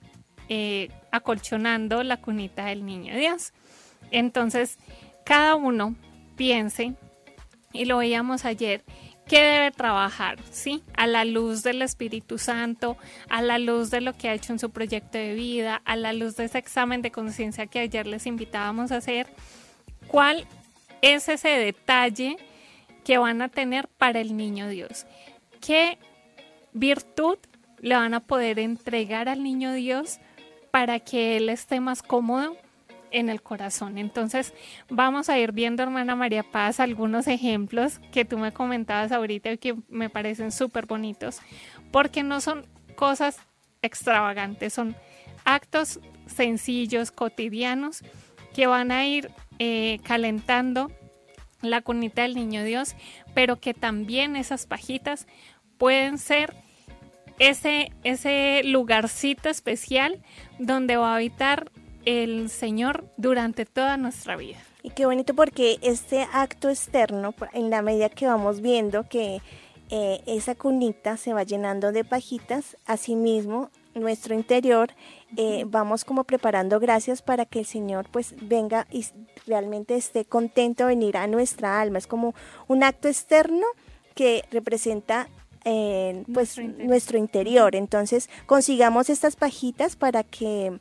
[0.49, 3.53] eh, acolchonando la cunita del niño Dios.
[4.11, 4.77] Entonces,
[5.25, 5.95] cada uno
[6.35, 6.95] piense,
[7.71, 8.83] y lo veíamos ayer,
[9.27, 10.83] que debe trabajar, ¿sí?
[10.95, 12.97] A la luz del Espíritu Santo,
[13.29, 16.11] a la luz de lo que ha hecho en su proyecto de vida, a la
[16.11, 19.27] luz de ese examen de conciencia que ayer les invitábamos a hacer,
[20.07, 20.45] ¿cuál
[21.01, 22.37] es ese detalle
[23.03, 25.05] que van a tener para el niño Dios?
[25.59, 25.97] ¿Qué
[26.73, 27.37] virtud
[27.79, 30.19] le van a poder entregar al niño Dios
[30.71, 32.55] para que él esté más cómodo
[33.11, 33.97] en el corazón.
[33.97, 34.53] Entonces,
[34.89, 39.57] vamos a ir viendo, hermana María Paz, algunos ejemplos que tú me comentabas ahorita y
[39.57, 41.41] que me parecen súper bonitos,
[41.91, 43.37] porque no son cosas
[43.81, 44.95] extravagantes, son
[45.43, 48.03] actos sencillos, cotidianos,
[48.53, 50.91] que van a ir eh, calentando
[51.61, 52.95] la cunita del niño Dios,
[53.33, 55.27] pero que también esas pajitas
[55.77, 56.55] pueden ser
[57.39, 60.21] ese, ese lugarcito especial
[60.59, 61.71] donde va a habitar
[62.05, 64.57] el Señor durante toda nuestra vida.
[64.83, 69.41] Y qué bonito porque este acto externo, en la medida que vamos viendo que
[69.89, 74.91] eh, esa cunita se va llenando de pajitas, asimismo nuestro interior
[75.37, 79.05] eh, vamos como preparando gracias para que el Señor pues venga y
[79.47, 81.97] realmente esté contento de venir a nuestra alma.
[81.97, 82.33] Es como
[82.67, 83.65] un acto externo
[84.15, 85.27] que representa
[85.63, 86.87] eh, pues Nuestro interior.
[86.89, 87.75] nuestro interior.
[87.75, 90.79] Entonces consigamos estas pajitas para que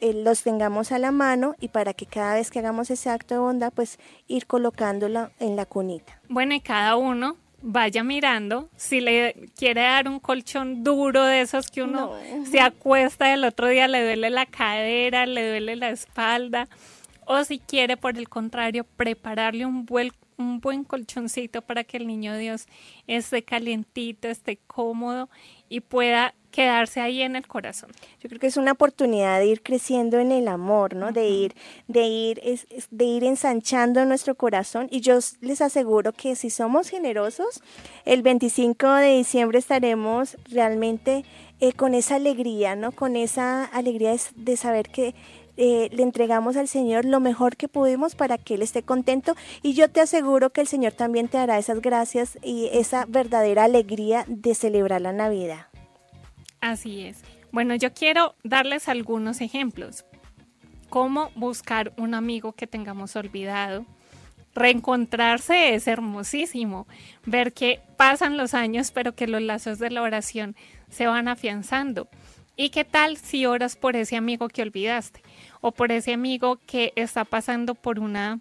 [0.00, 3.34] eh, los tengamos a la mano y para que cada vez que hagamos ese acto
[3.34, 6.20] de bondad, pues ir colocándolo en la cunita.
[6.28, 11.68] Bueno, y cada uno vaya mirando si le quiere dar un colchón duro de esos
[11.70, 12.46] que uno No.
[12.46, 16.68] se acuesta el otro día le duele la cadera, le duele la espalda,
[17.24, 20.10] o si quiere por el contrario prepararle un buen,
[20.42, 22.66] un buen colchoncito para que el niño Dios
[23.06, 25.28] esté calientito, esté cómodo
[25.68, 27.90] y pueda quedarse ahí en el corazón.
[28.20, 31.10] Yo creo que es una oportunidad de ir creciendo en el amor, ¿no?
[31.10, 31.54] De ir,
[31.88, 34.86] de ir, es- de ir ensanchando nuestro corazón.
[34.90, 37.62] Y yo les aseguro que si somos generosos,
[38.04, 41.24] el 25 de diciembre estaremos realmente
[41.60, 42.92] eh, con esa alegría, ¿no?
[42.92, 45.14] Con esa alegría de, de saber que
[45.56, 49.34] eh, le entregamos al Señor lo mejor que pudimos para que Él esté contento.
[49.62, 53.64] Y yo te aseguro que el Señor también te dará esas gracias y esa verdadera
[53.64, 55.66] alegría de celebrar la Navidad.
[56.60, 57.22] Así es.
[57.50, 60.06] Bueno, yo quiero darles algunos ejemplos.
[60.88, 63.84] Cómo buscar un amigo que tengamos olvidado.
[64.54, 66.86] Reencontrarse es hermosísimo.
[67.24, 70.56] Ver que pasan los años, pero que los lazos de la oración
[70.88, 72.08] se van afianzando.
[72.56, 75.22] ¿Y qué tal si oras por ese amigo que olvidaste?
[75.62, 78.40] O por ese amigo que está pasando por una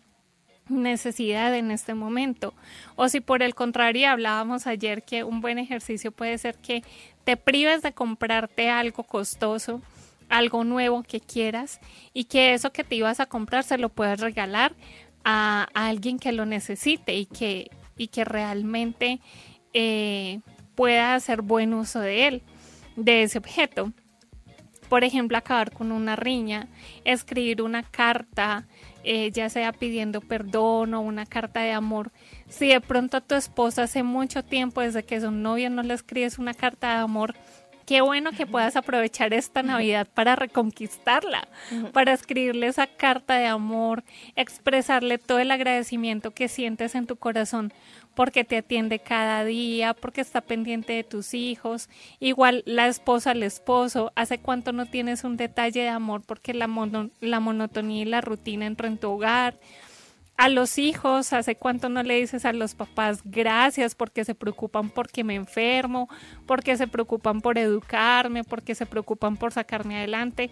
[0.67, 2.53] necesidad en este momento.
[2.95, 6.83] O si por el contrario hablábamos ayer que un buen ejercicio puede ser que
[7.23, 9.81] te prives de comprarte algo costoso,
[10.29, 11.79] algo nuevo que quieras
[12.13, 14.73] y que eso que te ibas a comprar se lo puedas regalar
[15.23, 19.19] a, alguien que lo necesite y que, y que realmente
[19.73, 20.39] eh,
[20.75, 22.43] pueda hacer buen uso de él,
[22.95, 23.91] de ese objeto.
[24.91, 26.67] Por ejemplo, acabar con una riña,
[27.05, 28.65] escribir una carta,
[29.05, 32.11] eh, ya sea pidiendo perdón o una carta de amor.
[32.49, 35.93] Si de pronto a tu esposa hace mucho tiempo, desde que son novios, no le
[35.93, 37.35] escribes una carta de amor,
[37.91, 41.49] qué bueno que puedas aprovechar esta Navidad para reconquistarla,
[41.91, 44.05] para escribirle esa carta de amor,
[44.37, 47.73] expresarle todo el agradecimiento que sientes en tu corazón
[48.15, 51.89] porque te atiende cada día, porque está pendiente de tus hijos,
[52.21, 56.69] igual la esposa al esposo, hace cuánto no tienes un detalle de amor porque la,
[57.19, 59.55] la monotonía y la rutina entró en tu hogar
[60.41, 64.89] a los hijos, hace cuánto no le dices a los papás gracias porque se preocupan
[64.89, 66.09] porque me enfermo,
[66.47, 70.49] porque se preocupan por educarme, porque se preocupan por sacarme adelante.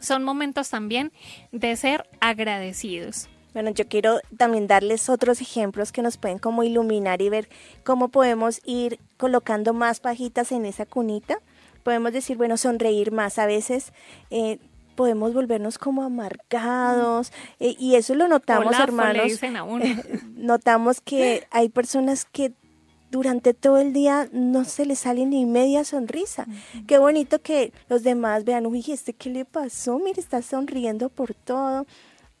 [0.00, 1.12] Son momentos también
[1.52, 3.28] de ser agradecidos.
[3.52, 7.48] Bueno, yo quiero también darles otros ejemplos que nos pueden como iluminar y ver
[7.84, 11.38] cómo podemos ir colocando más pajitas en esa cunita.
[11.84, 13.38] Podemos decir, bueno, sonreír más.
[13.38, 13.92] A veces
[14.30, 14.58] eh,
[14.94, 19.40] podemos volvernos como amargados eh, y eso lo notamos hermanos
[20.36, 22.52] notamos que hay personas que
[23.12, 26.46] durante todo el día no se les sale ni media sonrisa.
[26.86, 29.98] Qué bonito que los demás vean, uy, ¿este qué le pasó?
[29.98, 31.86] Mire, está sonriendo por todo.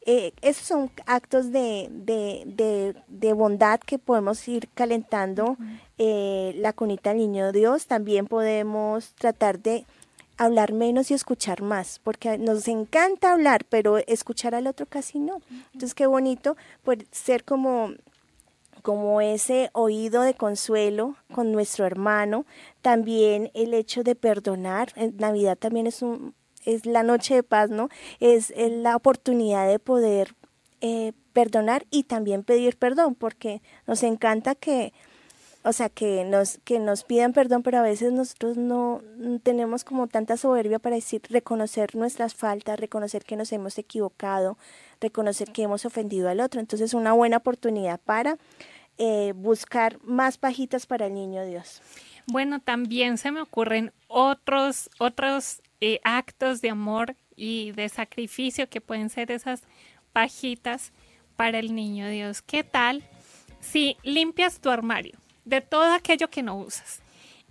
[0.04, 5.56] Eh, esos son actos de, de, de, bondad que podemos ir calentando
[5.98, 7.86] eh, la cunita del niño Dios.
[7.86, 9.84] También podemos tratar de
[10.36, 15.40] hablar menos y escuchar más, porque nos encanta hablar, pero escuchar al otro casi no.
[15.72, 16.56] Entonces, qué bonito
[17.10, 17.92] ser como
[18.82, 22.46] como ese oído de consuelo con nuestro hermano,
[22.82, 27.70] también el hecho de perdonar, en Navidad también es un es la noche de paz,
[27.70, 27.88] ¿no?
[28.20, 30.34] Es, la oportunidad de poder
[30.80, 34.92] eh, perdonar y también pedir perdón, porque nos encanta que
[35.64, 39.00] o sea, que nos, que nos pidan perdón, pero a veces nosotros no
[39.42, 44.58] tenemos como tanta soberbia para decir, reconocer nuestras faltas, reconocer que nos hemos equivocado,
[45.00, 46.60] reconocer que hemos ofendido al otro.
[46.60, 48.38] Entonces, es una buena oportunidad para
[48.98, 51.80] eh, buscar más pajitas para el niño Dios.
[52.26, 58.80] Bueno, también se me ocurren otros, otros eh, actos de amor y de sacrificio que
[58.80, 59.62] pueden ser esas
[60.12, 60.92] pajitas
[61.36, 62.42] para el niño Dios.
[62.42, 63.02] ¿Qué tal
[63.60, 65.21] si limpias tu armario?
[65.44, 67.02] De todo aquello que no usas.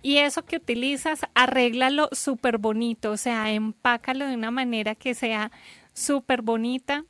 [0.02, 5.52] Y eso que utilizas, arréglalo súper bonito, o sea, empácalo de una manera que sea
[5.92, 7.04] súper bonita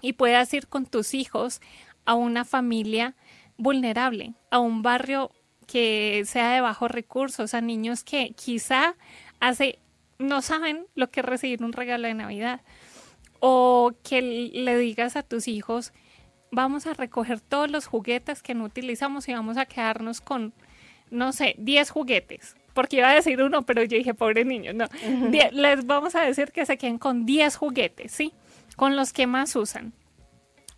[0.00, 1.60] y puedas ir con tus hijos
[2.04, 3.14] a una familia
[3.56, 5.30] vulnerable, a un barrio
[5.66, 8.94] que sea de bajos recursos, a niños que quizá
[9.40, 9.78] hace
[10.18, 12.60] no saben lo que es recibir un regalo de Navidad.
[13.40, 15.92] O que le digas a tus hijos,
[16.52, 20.52] vamos a recoger todos los juguetes que no utilizamos y vamos a quedarnos con,
[21.10, 22.56] no sé, 10 juguetes.
[22.74, 24.86] Porque iba a decir uno, pero yo dije, pobre niño, no.
[25.52, 28.32] les vamos a decir que se queden con 10 juguetes, ¿sí?
[28.76, 29.92] Con los que más usan.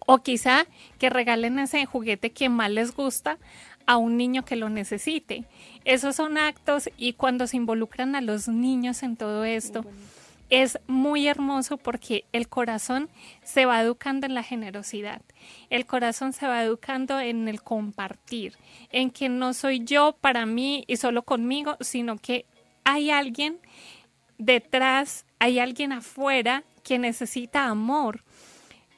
[0.07, 0.67] O quizá
[0.99, 3.39] que regalen ese juguete que más les gusta
[3.87, 5.45] a un niño que lo necesite.
[5.85, 9.85] Esos son actos y cuando se involucran a los niños en todo esto,
[10.51, 13.09] es muy hermoso porque el corazón
[13.43, 15.23] se va educando en la generosidad,
[15.71, 18.57] el corazón se va educando en el compartir,
[18.91, 22.47] en que no soy yo para mí y solo conmigo, sino que
[22.85, 23.59] hay alguien
[24.39, 28.23] detrás, hay alguien afuera que necesita amor.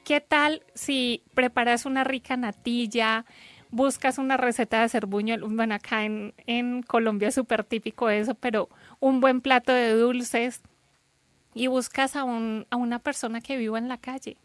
[0.03, 3.25] ¿Qué tal si preparas una rica natilla,
[3.71, 5.37] buscas una receta de cerbuño?
[5.49, 8.69] Bueno, acá en, en Colombia es súper típico eso, pero
[8.99, 10.61] un buen plato de dulces,
[11.57, 14.37] y buscas a, un, a una persona que viva en la calle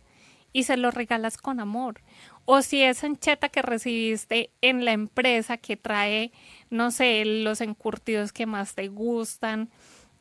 [0.52, 2.00] y se lo regalas con amor.
[2.44, 6.32] O si es ancheta que recibiste en la empresa que trae,
[6.70, 9.70] no sé, los encurtidos que más te gustan,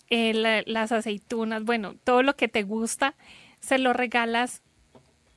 [0.10, 3.16] eh, las aceitunas, bueno, todo lo que te gusta,
[3.60, 4.62] se lo regalas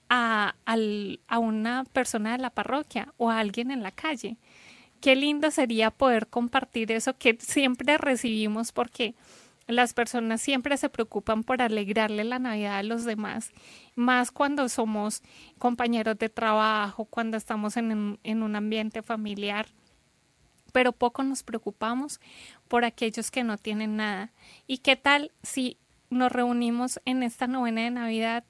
[0.09, 4.37] a, a una persona de la parroquia o a alguien en la calle.
[5.01, 9.15] Qué lindo sería poder compartir eso que siempre recibimos porque
[9.67, 13.53] las personas siempre se preocupan por alegrarle la Navidad a los demás,
[13.95, 15.23] más cuando somos
[15.59, 19.67] compañeros de trabajo, cuando estamos en, un ambiente familiar,
[20.73, 22.21] pero poco nos preocupamos
[22.69, 24.33] por aquellos que no tienen nada.
[24.67, 25.79] ¿Y qué tal si
[26.11, 28.45] nos reunimos en esta novena de Navidad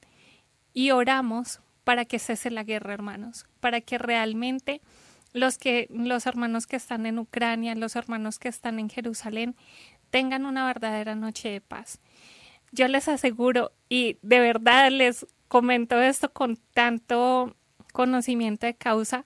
[0.73, 4.81] y oramos para que cese la guerra, hermanos, para que realmente
[5.35, 9.55] los que los hermanos que están en Ucrania, los hermanos que están en Jerusalén
[10.15, 11.99] tengan una verdadera noche de paz.
[12.71, 17.53] Yo les aseguro, y de verdad les comento esto con tanto
[17.91, 19.25] conocimiento de causa,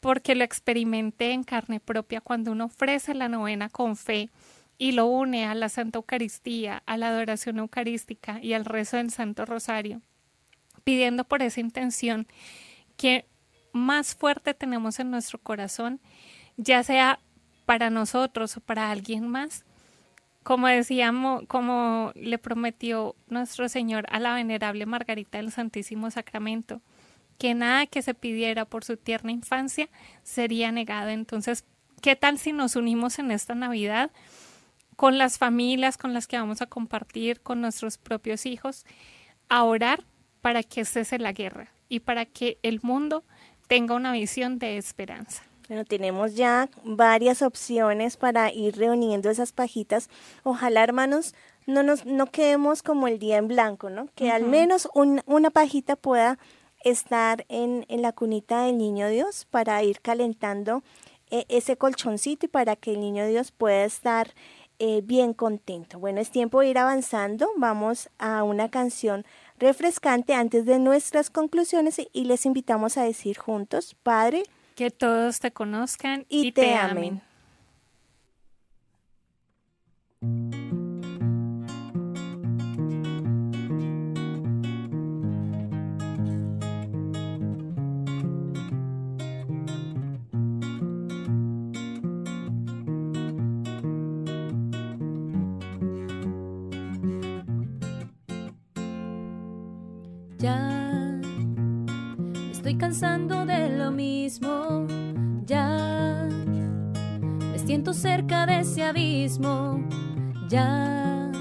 [0.00, 4.28] porque lo experimenté en carne propia cuando uno ofrece la novena con fe
[4.76, 9.10] y lo une a la Santa Eucaristía, a la adoración eucarística y al rezo del
[9.10, 10.02] Santo Rosario,
[10.84, 12.26] pidiendo por esa intención
[12.98, 13.24] que
[13.72, 16.00] más fuerte tenemos en nuestro corazón,
[16.58, 17.18] ya sea
[17.64, 19.64] para nosotros o para alguien más,
[20.42, 26.80] como decíamos, como le prometió nuestro Señor a la venerable Margarita del Santísimo Sacramento,
[27.38, 29.88] que nada que se pidiera por su tierna infancia
[30.22, 31.10] sería negado.
[31.10, 31.64] Entonces,
[32.00, 34.10] ¿qué tal si nos unimos en esta Navidad
[34.96, 38.84] con las familias con las que vamos a compartir, con nuestros propios hijos,
[39.48, 40.04] a orar
[40.40, 43.24] para que cese la guerra y para que el mundo
[43.68, 45.42] tenga una visión de esperanza?
[45.68, 50.10] Bueno, tenemos ya varias opciones para ir reuniendo esas pajitas.
[50.42, 51.34] Ojalá, hermanos,
[51.66, 54.08] no nos no quedemos como el día en blanco, ¿no?
[54.14, 56.38] Que al menos una pajita pueda
[56.84, 60.82] estar en, en, la cunita del niño Dios para ir calentando
[61.30, 64.34] eh, ese colchoncito y para que el niño Dios pueda estar
[64.78, 66.00] eh, bien contento.
[66.00, 67.48] Bueno, es tiempo de ir avanzando.
[67.56, 69.24] Vamos a una canción
[69.58, 74.42] refrescante antes de nuestras conclusiones y les invitamos a decir juntos, Padre,
[74.72, 77.22] que todos te conozcan y, te, amen.
[107.82, 109.84] Siento cerca de ese abismo.
[110.48, 111.32] Ya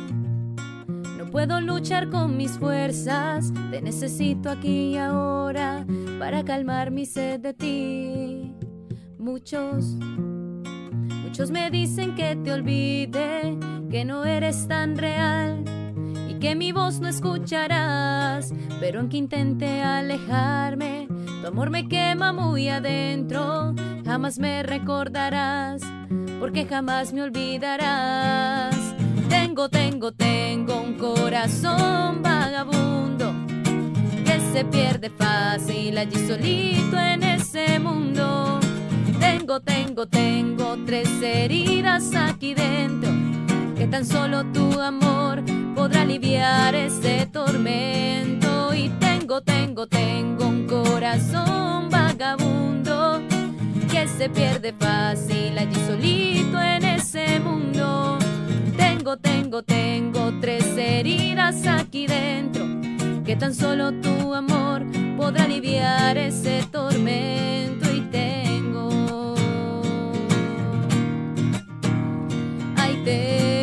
[1.19, 3.53] no puedo luchar con mis fuerzas.
[3.69, 5.85] Te necesito aquí y ahora
[6.17, 8.55] para calmar mi sed de ti.
[9.19, 9.85] Muchos,
[11.23, 13.59] muchos me dicen que te olvide,
[13.91, 15.63] que no eres tan real
[16.41, 21.07] que mi voz no escucharás, pero aunque intente alejarme,
[21.39, 25.83] tu amor me quema muy adentro, jamás me recordarás,
[26.41, 28.75] porque jamás me olvidarás.
[29.29, 33.31] Tengo, tengo, tengo un corazón vagabundo
[34.25, 38.59] que se pierde fácil allí solito en ese mundo.
[39.19, 43.11] Tengo, tengo, tengo tres heridas aquí dentro
[43.77, 45.43] que tan solo tu amor
[45.75, 48.73] podrá aliviar ese tormento.
[48.73, 53.30] Y tengo, tengo, tengo un corazón vagabundo
[54.09, 58.17] se pierde fácil allí solito en ese mundo.
[58.75, 62.65] Tengo, tengo, tengo tres heridas aquí dentro
[63.23, 64.83] que tan solo tu amor
[65.17, 67.93] podrá aliviar ese tormento.
[67.93, 69.35] Y tengo,
[72.77, 73.60] ay, tengo.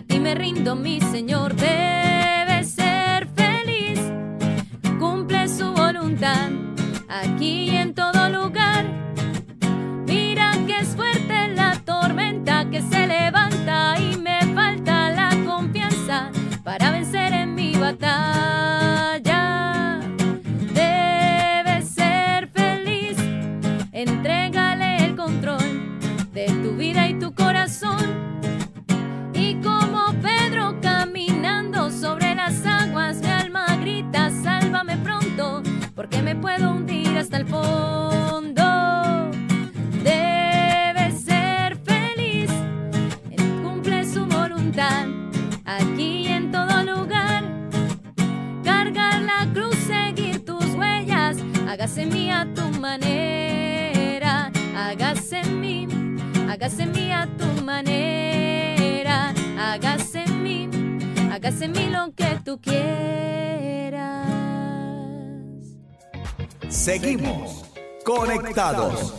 [0.00, 4.00] A ti me rindo, mi Señor, debe ser feliz,
[4.98, 6.48] cumple su voluntad.
[7.06, 7.76] Aquí y
[36.40, 38.62] puedo hundir hasta el fondo.
[40.02, 42.50] Debe ser feliz,
[43.30, 45.06] Él cumple su voluntad.
[45.64, 47.44] Aquí y en todo lugar.
[48.64, 51.36] Cargar la cruz, seguir tus huellas,
[51.68, 55.86] hágase mía tu manera, hágase mí,
[56.48, 60.68] hágase mía tu manera, hágase mí,
[61.30, 64.19] hágase mí lo que tú quieras.
[66.70, 67.64] Seguimos
[68.04, 69.12] conectados.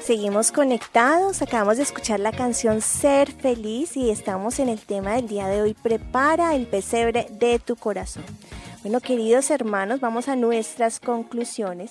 [0.00, 5.26] Seguimos conectados, acabamos de escuchar la canción Ser Feliz y estamos en el tema del
[5.26, 8.22] día de hoy, prepara el pesebre de tu corazón.
[8.86, 11.90] Bueno, queridos hermanos, vamos a nuestras conclusiones.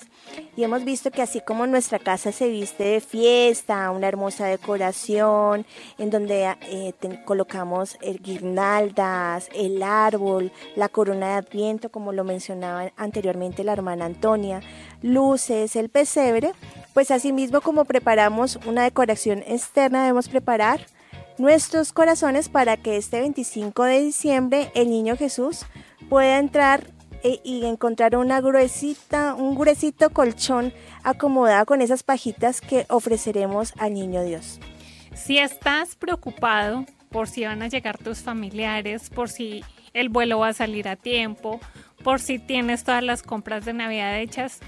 [0.56, 5.66] Y hemos visto que así como nuestra casa se viste de fiesta, una hermosa decoración
[5.98, 6.94] en donde eh,
[7.26, 14.06] colocamos el guirnaldas, el árbol, la corona de adviento, como lo mencionaba anteriormente la hermana
[14.06, 14.62] Antonia,
[15.02, 16.52] luces, el pesebre,
[16.94, 20.86] pues asimismo como preparamos una decoración externa debemos preparar
[21.36, 25.66] nuestros corazones para que este 25 de diciembre el niño Jesús
[26.08, 26.86] pueda entrar
[27.22, 33.94] e, y encontrar una gruesita, un gruesito colchón acomodado con esas pajitas que ofreceremos al
[33.94, 34.60] niño Dios.
[35.14, 40.48] Si estás preocupado por si van a llegar tus familiares, por si el vuelo va
[40.48, 41.60] a salir a tiempo,
[42.04, 44.60] por si tienes todas las compras de Navidad hechas,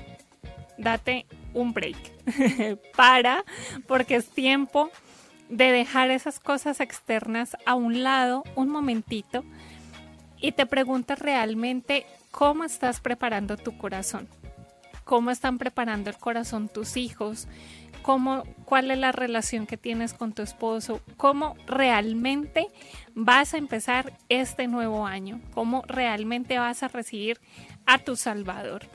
[0.79, 1.97] date un break.
[2.97, 3.45] Para,
[3.87, 4.91] porque es tiempo
[5.49, 9.45] de dejar esas cosas externas a un lado un momentito
[10.41, 14.29] y te preguntas realmente cómo estás preparando tu corazón,
[15.05, 17.49] cómo están preparando el corazón tus hijos,
[18.03, 22.69] cómo, cuál es la relación que tienes con tu esposo, cómo realmente
[23.15, 27.41] vas a empezar este nuevo año, cómo realmente vas a recibir
[27.87, 28.87] a tu Salvador.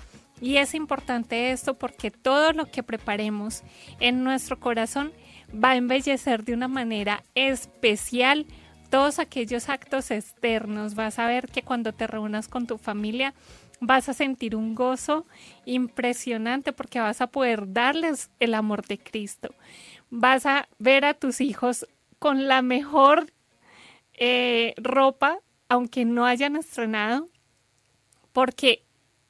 [0.42, 3.64] Y es importante esto porque todo lo que preparemos
[4.00, 5.14] en nuestro corazón
[5.54, 8.46] va a embellecer de una manera especial
[8.94, 10.94] todos aquellos actos externos.
[10.94, 13.34] Vas a ver que cuando te reúnas con tu familia
[13.80, 15.26] vas a sentir un gozo
[15.66, 19.56] impresionante porque vas a poder darles el amor de Cristo.
[20.12, 21.88] Vas a ver a tus hijos
[22.20, 23.34] con la mejor
[24.14, 25.40] eh, ropa,
[25.70, 27.30] aunque no hayan estrenado,
[28.32, 28.84] porque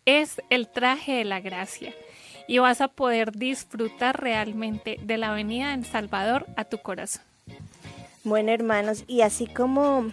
[0.03, 1.95] es el traje de la gracia
[2.49, 7.32] y vas a poder disfrutar realmente de la venida del Salvador a tu corazón.
[8.26, 10.05] Bueno, hermanos, y así como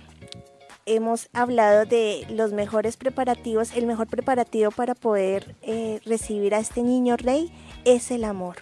[0.85, 6.83] hemos hablado de los mejores preparativos, el mejor preparativo para poder eh, recibir a este
[6.83, 7.53] niño rey
[7.85, 8.57] es el amor.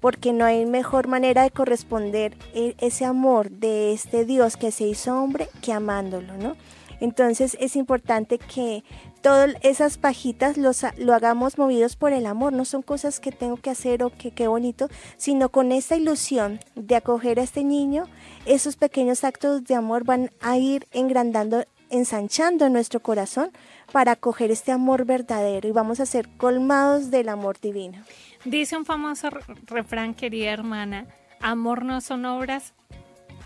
[0.00, 4.84] Porque no hay mejor manera de corresponder e, ese amor de este Dios que se
[4.84, 6.56] hizo hombre que amándolo, ¿no?
[7.00, 8.82] Entonces es importante que
[9.20, 13.56] todas esas pajitas los, lo hagamos movidos por el amor, no son cosas que tengo
[13.56, 18.04] que hacer o que qué bonito, sino con esta ilusión de acoger a este niño,
[18.46, 23.50] esos pequeños actos de amor van a ir engrandando, ensanchando nuestro corazón
[23.92, 28.02] para acoger este amor verdadero y vamos a ser colmados del amor divino.
[28.44, 29.28] Dice un famoso
[29.66, 31.06] refrán, querida hermana,
[31.40, 32.72] amor no son obras,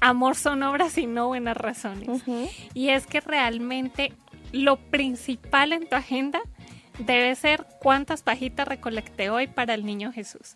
[0.01, 2.23] amor son obras y no buenas razones.
[2.75, 4.13] Y es que realmente
[4.55, 6.41] lo principal en tu agenda
[6.99, 10.55] debe ser cuántas pajitas recolecté hoy para el niño Jesús.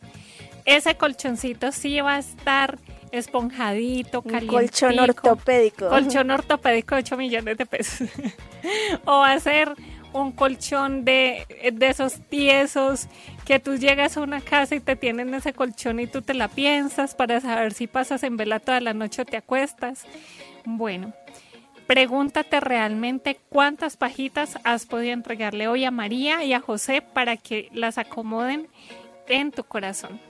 [0.65, 2.79] Ese colchoncito sí va a estar
[3.11, 4.47] esponjadito, caliente.
[4.49, 5.89] Colchón ortopédico.
[5.89, 8.09] Colchón ortopédico de 8 millones de pesos.
[9.05, 9.75] o va a ser
[10.13, 13.09] un colchón de, de esos tiesos
[13.45, 16.49] que tú llegas a una casa y te tienen ese colchón y tú te la
[16.49, 20.05] piensas para saber si pasas en vela toda la noche o te acuestas.
[20.65, 21.15] Bueno,
[21.89, 27.71] pregúntate realmente cuántas pajitas has podido entregarle hoy a María y a José para que
[27.73, 28.69] las acomoden
[29.27, 30.21] en tu corazón.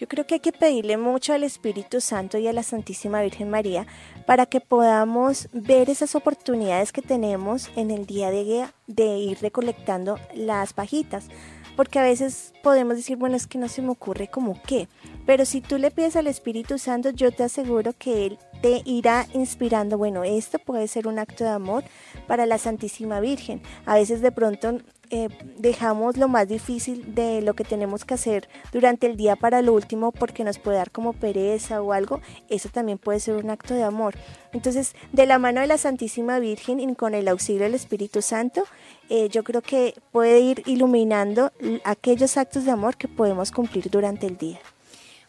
[0.00, 3.48] Yo creo que hay que pedirle mucho al Espíritu Santo y a la Santísima Virgen
[3.48, 3.86] María
[4.26, 10.18] para que podamos ver esas oportunidades que tenemos en el día de, de ir recolectando
[10.34, 11.28] las pajitas.
[11.76, 14.88] Porque a veces podemos decir, bueno, es que no se me ocurre como qué.
[15.26, 19.26] Pero si tú le pides al Espíritu Santo, yo te aseguro que Él te irá
[19.34, 21.84] inspirando, bueno, esto puede ser un acto de amor
[22.26, 23.60] para la Santísima Virgen.
[23.84, 24.78] A veces de pronto
[25.10, 25.28] eh,
[25.58, 29.72] dejamos lo más difícil de lo que tenemos que hacer durante el día para lo
[29.72, 33.74] último porque nos puede dar como pereza o algo, eso también puede ser un acto
[33.74, 34.14] de amor.
[34.52, 38.64] Entonces, de la mano de la Santísima Virgen y con el auxilio del Espíritu Santo,
[39.10, 41.52] eh, yo creo que puede ir iluminando
[41.84, 44.60] aquellos actos de amor que podemos cumplir durante el día.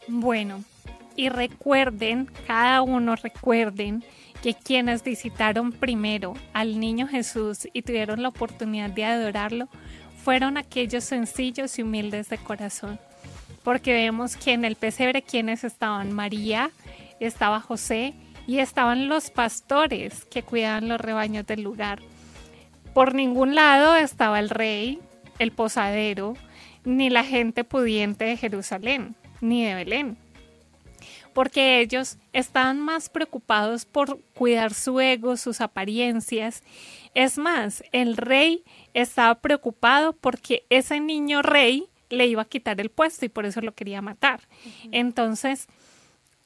[0.07, 0.63] Bueno,
[1.15, 4.03] y recuerden, cada uno recuerden,
[4.45, 9.69] que quienes visitaron primero al niño Jesús y tuvieron la oportunidad de adorarlo
[10.23, 12.99] fueron aquellos sencillos y humildes de corazón.
[13.63, 16.69] Porque vemos que en el pesebre quienes estaban María,
[17.19, 18.13] estaba José
[18.45, 22.03] y estaban los pastores que cuidaban los rebaños del lugar.
[22.93, 24.99] Por ningún lado estaba el rey,
[25.39, 26.35] el posadero,
[26.83, 30.17] ni la gente pudiente de Jerusalén, ni de Belén
[31.35, 36.63] porque ellos estaban más preocupados por cuidar su ego, sus apariencias.
[37.13, 38.63] Es más, el rey
[38.93, 43.59] estaba preocupado porque ese niño rey le iba a quitar el puesto y por eso
[43.59, 44.47] lo quería matar.
[44.93, 45.67] Entonces,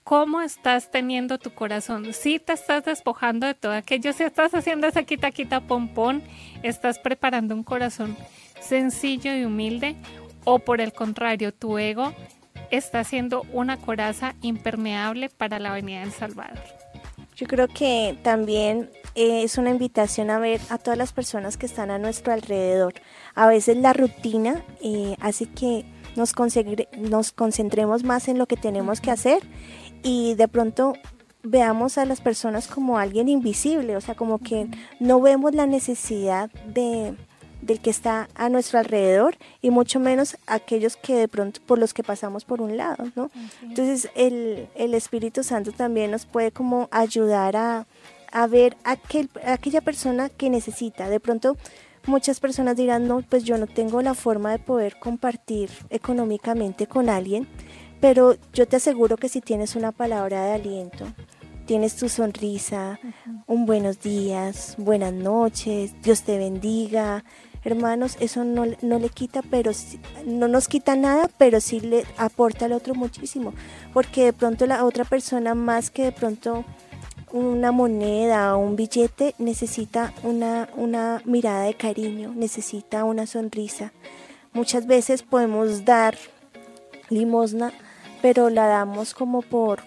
[0.04, 2.12] ¿cómo estás teniendo tu corazón?
[2.12, 6.24] Si te estás despojando de todo aquello, si estás haciendo ese quita quita pompón,
[6.64, 8.18] estás preparando un corazón
[8.60, 9.98] sencillo y humilde,
[10.46, 12.16] o por el contrario, tu ego
[12.72, 16.60] está siendo una coraza impermeable para la venida del Salvador.
[17.36, 21.66] Yo creo que también eh, es una invitación a ver a todas las personas que
[21.66, 22.96] están a nuestro alrededor.
[23.34, 26.34] A veces la rutina eh, hace que nos,
[26.98, 29.42] nos concentremos más en lo que tenemos que hacer
[30.04, 30.94] y de pronto
[31.44, 34.68] veamos a las personas como alguien invisible, o sea, como que
[35.00, 37.16] no vemos la necesidad de,
[37.62, 41.94] del que está a nuestro alrededor y mucho menos aquellos que de pronto por los
[41.94, 43.32] que pasamos por un lado, ¿no?
[43.62, 47.88] Entonces el, el, Espíritu Santo también nos puede como ayudar a,
[48.32, 51.10] a ver aquel, aquella persona que necesita.
[51.10, 51.58] De pronto
[52.06, 57.10] muchas personas dirán, no, pues yo no tengo la forma de poder compartir económicamente con
[57.10, 57.48] alguien,
[58.00, 61.06] pero yo te aseguro que si tienes una palabra de aliento,
[61.66, 63.00] tienes tu sonrisa,
[63.46, 67.24] un buenos días, buenas noches, Dios te bendiga.
[67.64, 69.72] Hermanos, eso no, no le quita, pero
[70.26, 73.54] no nos quita nada, pero sí le aporta al otro muchísimo,
[73.94, 76.64] porque de pronto la otra persona más que de pronto
[77.32, 83.92] una moneda o un billete necesita una, una mirada de cariño, necesita una sonrisa.
[84.54, 86.18] Muchas veces podemos dar
[87.10, 87.72] limosna,
[88.22, 89.82] pero la damos como por,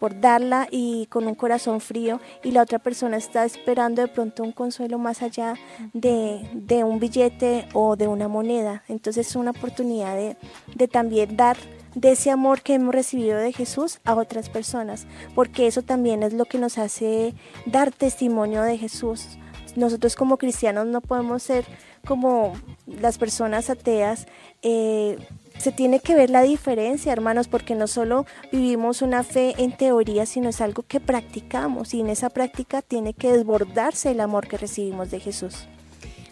[0.00, 4.42] por darla y con un corazón frío y la otra persona está esperando de pronto
[4.42, 5.54] un consuelo más allá
[5.92, 8.82] de, de un billete o de una moneda.
[8.88, 10.36] Entonces es una oportunidad de,
[10.74, 11.58] de también dar
[11.94, 16.32] de ese amor que hemos recibido de Jesús a otras personas, porque eso también es
[16.32, 17.34] lo que nos hace
[17.66, 19.38] dar testimonio de Jesús.
[19.76, 21.64] Nosotros como cristianos no podemos ser
[22.06, 22.54] como
[22.86, 24.26] las personas ateas.
[24.62, 25.18] Eh,
[25.60, 30.24] se tiene que ver la diferencia, hermanos, porque no solo vivimos una fe en teoría,
[30.24, 34.56] sino es algo que practicamos y en esa práctica tiene que desbordarse el amor que
[34.56, 35.66] recibimos de Jesús.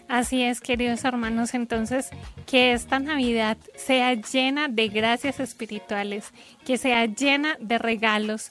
[0.07, 2.09] Así es, queridos hermanos, entonces
[2.47, 6.33] que esta Navidad sea llena de gracias espirituales,
[6.65, 8.49] que sea llena de regalos,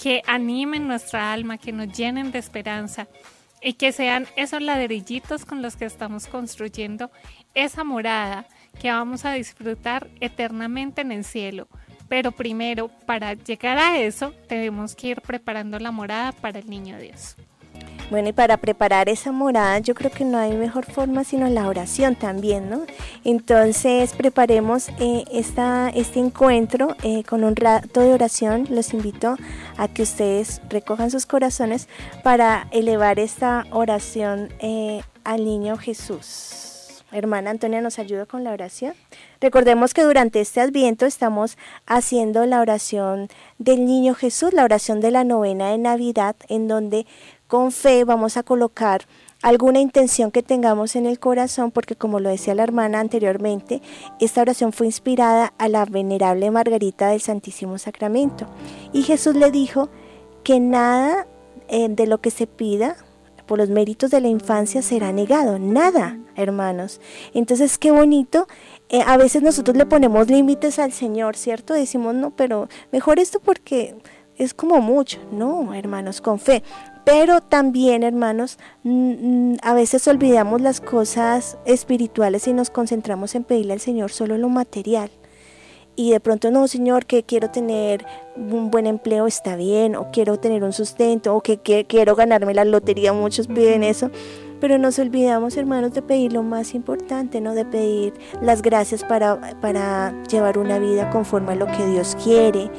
[0.00, 3.08] que animen nuestra alma, que nos llenen de esperanza
[3.60, 7.10] y que sean esos ladrillitos con los que estamos construyendo
[7.54, 8.46] esa morada
[8.80, 11.68] que vamos a disfrutar eternamente en el cielo.
[12.08, 16.98] Pero primero, para llegar a eso, tenemos que ir preparando la morada para el niño
[16.98, 17.36] Dios.
[18.10, 21.68] Bueno, y para preparar esa morada yo creo que no hay mejor forma sino la
[21.68, 22.80] oración también, ¿no?
[23.22, 28.66] Entonces preparemos eh, esta, este encuentro eh, con un rato de oración.
[28.68, 29.36] Los invito
[29.76, 31.86] a que ustedes recojan sus corazones
[32.24, 36.69] para elevar esta oración eh, al niño Jesús.
[37.12, 38.94] Hermana Antonia, ¿nos ayuda con la oración?
[39.40, 45.10] Recordemos que durante este adviento estamos haciendo la oración del niño Jesús, la oración de
[45.10, 47.06] la novena de Navidad, en donde
[47.48, 49.06] con fe vamos a colocar
[49.42, 53.82] alguna intención que tengamos en el corazón, porque como lo decía la hermana anteriormente,
[54.20, 58.46] esta oración fue inspirada a la venerable Margarita del Santísimo Sacramento.
[58.92, 59.88] Y Jesús le dijo
[60.44, 61.26] que nada
[61.68, 62.96] eh, de lo que se pida
[63.50, 67.00] por los méritos de la infancia será negado, nada, hermanos.
[67.34, 68.46] Entonces, qué bonito.
[68.88, 71.74] Eh, a veces nosotros le ponemos límites al Señor, ¿cierto?
[71.74, 73.96] Decimos, no, pero mejor esto porque
[74.36, 75.18] es como mucho.
[75.32, 76.62] No, hermanos, con fe.
[77.04, 78.56] Pero también, hermanos,
[79.62, 84.48] a veces olvidamos las cosas espirituales y nos concentramos en pedirle al Señor solo lo
[84.48, 85.10] material.
[86.00, 90.38] Y de pronto, no, Señor, que quiero tener un buen empleo, está bien, o quiero
[90.38, 94.10] tener un sustento, o que, quiero ganarme la lotería, muchos piden eso.
[94.62, 97.52] Pero nos olvidamos, hermanos, de pedir lo más importante, ¿no?
[97.52, 102.70] De pedir las gracias para, para llevar una vida conforme a lo que Dios quiere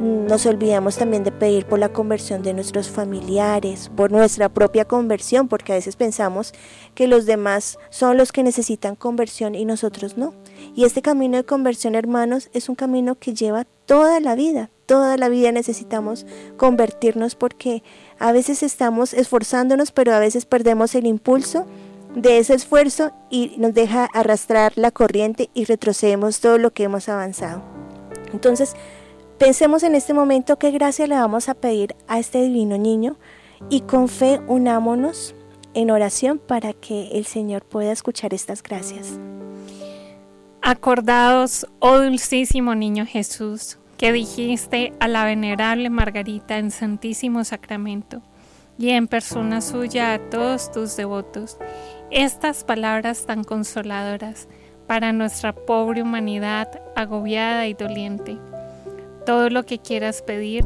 [0.00, 5.46] nos olvidamos también de pedir por la conversión de nuestros familiares, por nuestra propia conversión,
[5.46, 6.54] porque a veces pensamos
[6.94, 10.34] que los demás son los que necesitan conversión y nosotros no.
[10.74, 14.70] Y este camino de conversión, hermanos, es un camino que lleva toda la vida.
[14.86, 16.24] Toda la vida necesitamos
[16.56, 17.82] convertirnos porque
[18.18, 21.66] a veces estamos esforzándonos, pero a veces perdemos el impulso
[22.14, 27.08] de ese esfuerzo y nos deja arrastrar la corriente y retrocedemos todo lo que hemos
[27.08, 27.62] avanzado.
[28.32, 28.74] Entonces,
[29.40, 33.16] Pensemos en este momento qué gracia le vamos a pedir a este divino niño
[33.70, 35.34] y con fe unámonos
[35.72, 39.18] en oración para que el Señor pueda escuchar estas gracias.
[40.60, 48.20] Acordaos, oh dulcísimo niño Jesús, que dijiste a la venerable Margarita en Santísimo Sacramento
[48.76, 51.56] y en persona suya a todos tus devotos,
[52.10, 54.48] estas palabras tan consoladoras
[54.86, 58.36] para nuestra pobre humanidad agobiada y doliente
[59.30, 60.64] todo lo que quieras pedir,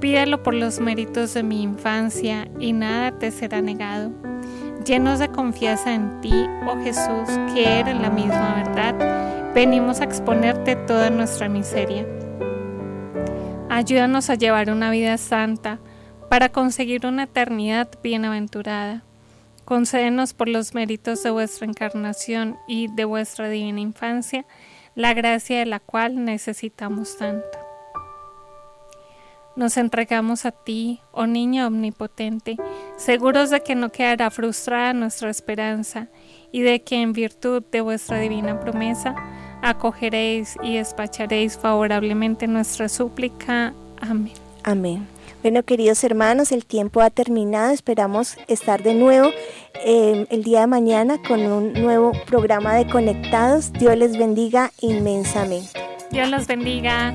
[0.00, 4.10] pídelo por los méritos de mi infancia y nada te será negado.
[4.84, 6.32] Llenos de confianza en ti,
[6.66, 12.04] oh Jesús, que eres la misma verdad, venimos a exponerte toda nuestra miseria.
[13.68, 15.78] Ayúdanos a llevar una vida santa
[16.28, 19.04] para conseguir una eternidad bienaventurada.
[19.64, 24.46] Concédenos por los méritos de vuestra encarnación y de vuestra divina infancia
[24.96, 27.59] la gracia de la cual necesitamos tanto.
[29.56, 32.56] Nos entregamos a ti, oh niño omnipotente,
[32.96, 36.08] seguros de que no quedará frustrada nuestra esperanza
[36.52, 39.14] y de que en virtud de vuestra divina promesa
[39.62, 43.74] acogeréis y despacharéis favorablemente nuestra súplica.
[44.00, 44.32] Amén.
[44.62, 45.06] Amén.
[45.42, 47.72] Bueno, queridos hermanos, el tiempo ha terminado.
[47.72, 49.30] Esperamos estar de nuevo
[49.84, 53.72] eh, el día de mañana con un nuevo programa de Conectados.
[53.72, 55.80] Dios les bendiga inmensamente.
[56.10, 57.14] Dios los bendiga.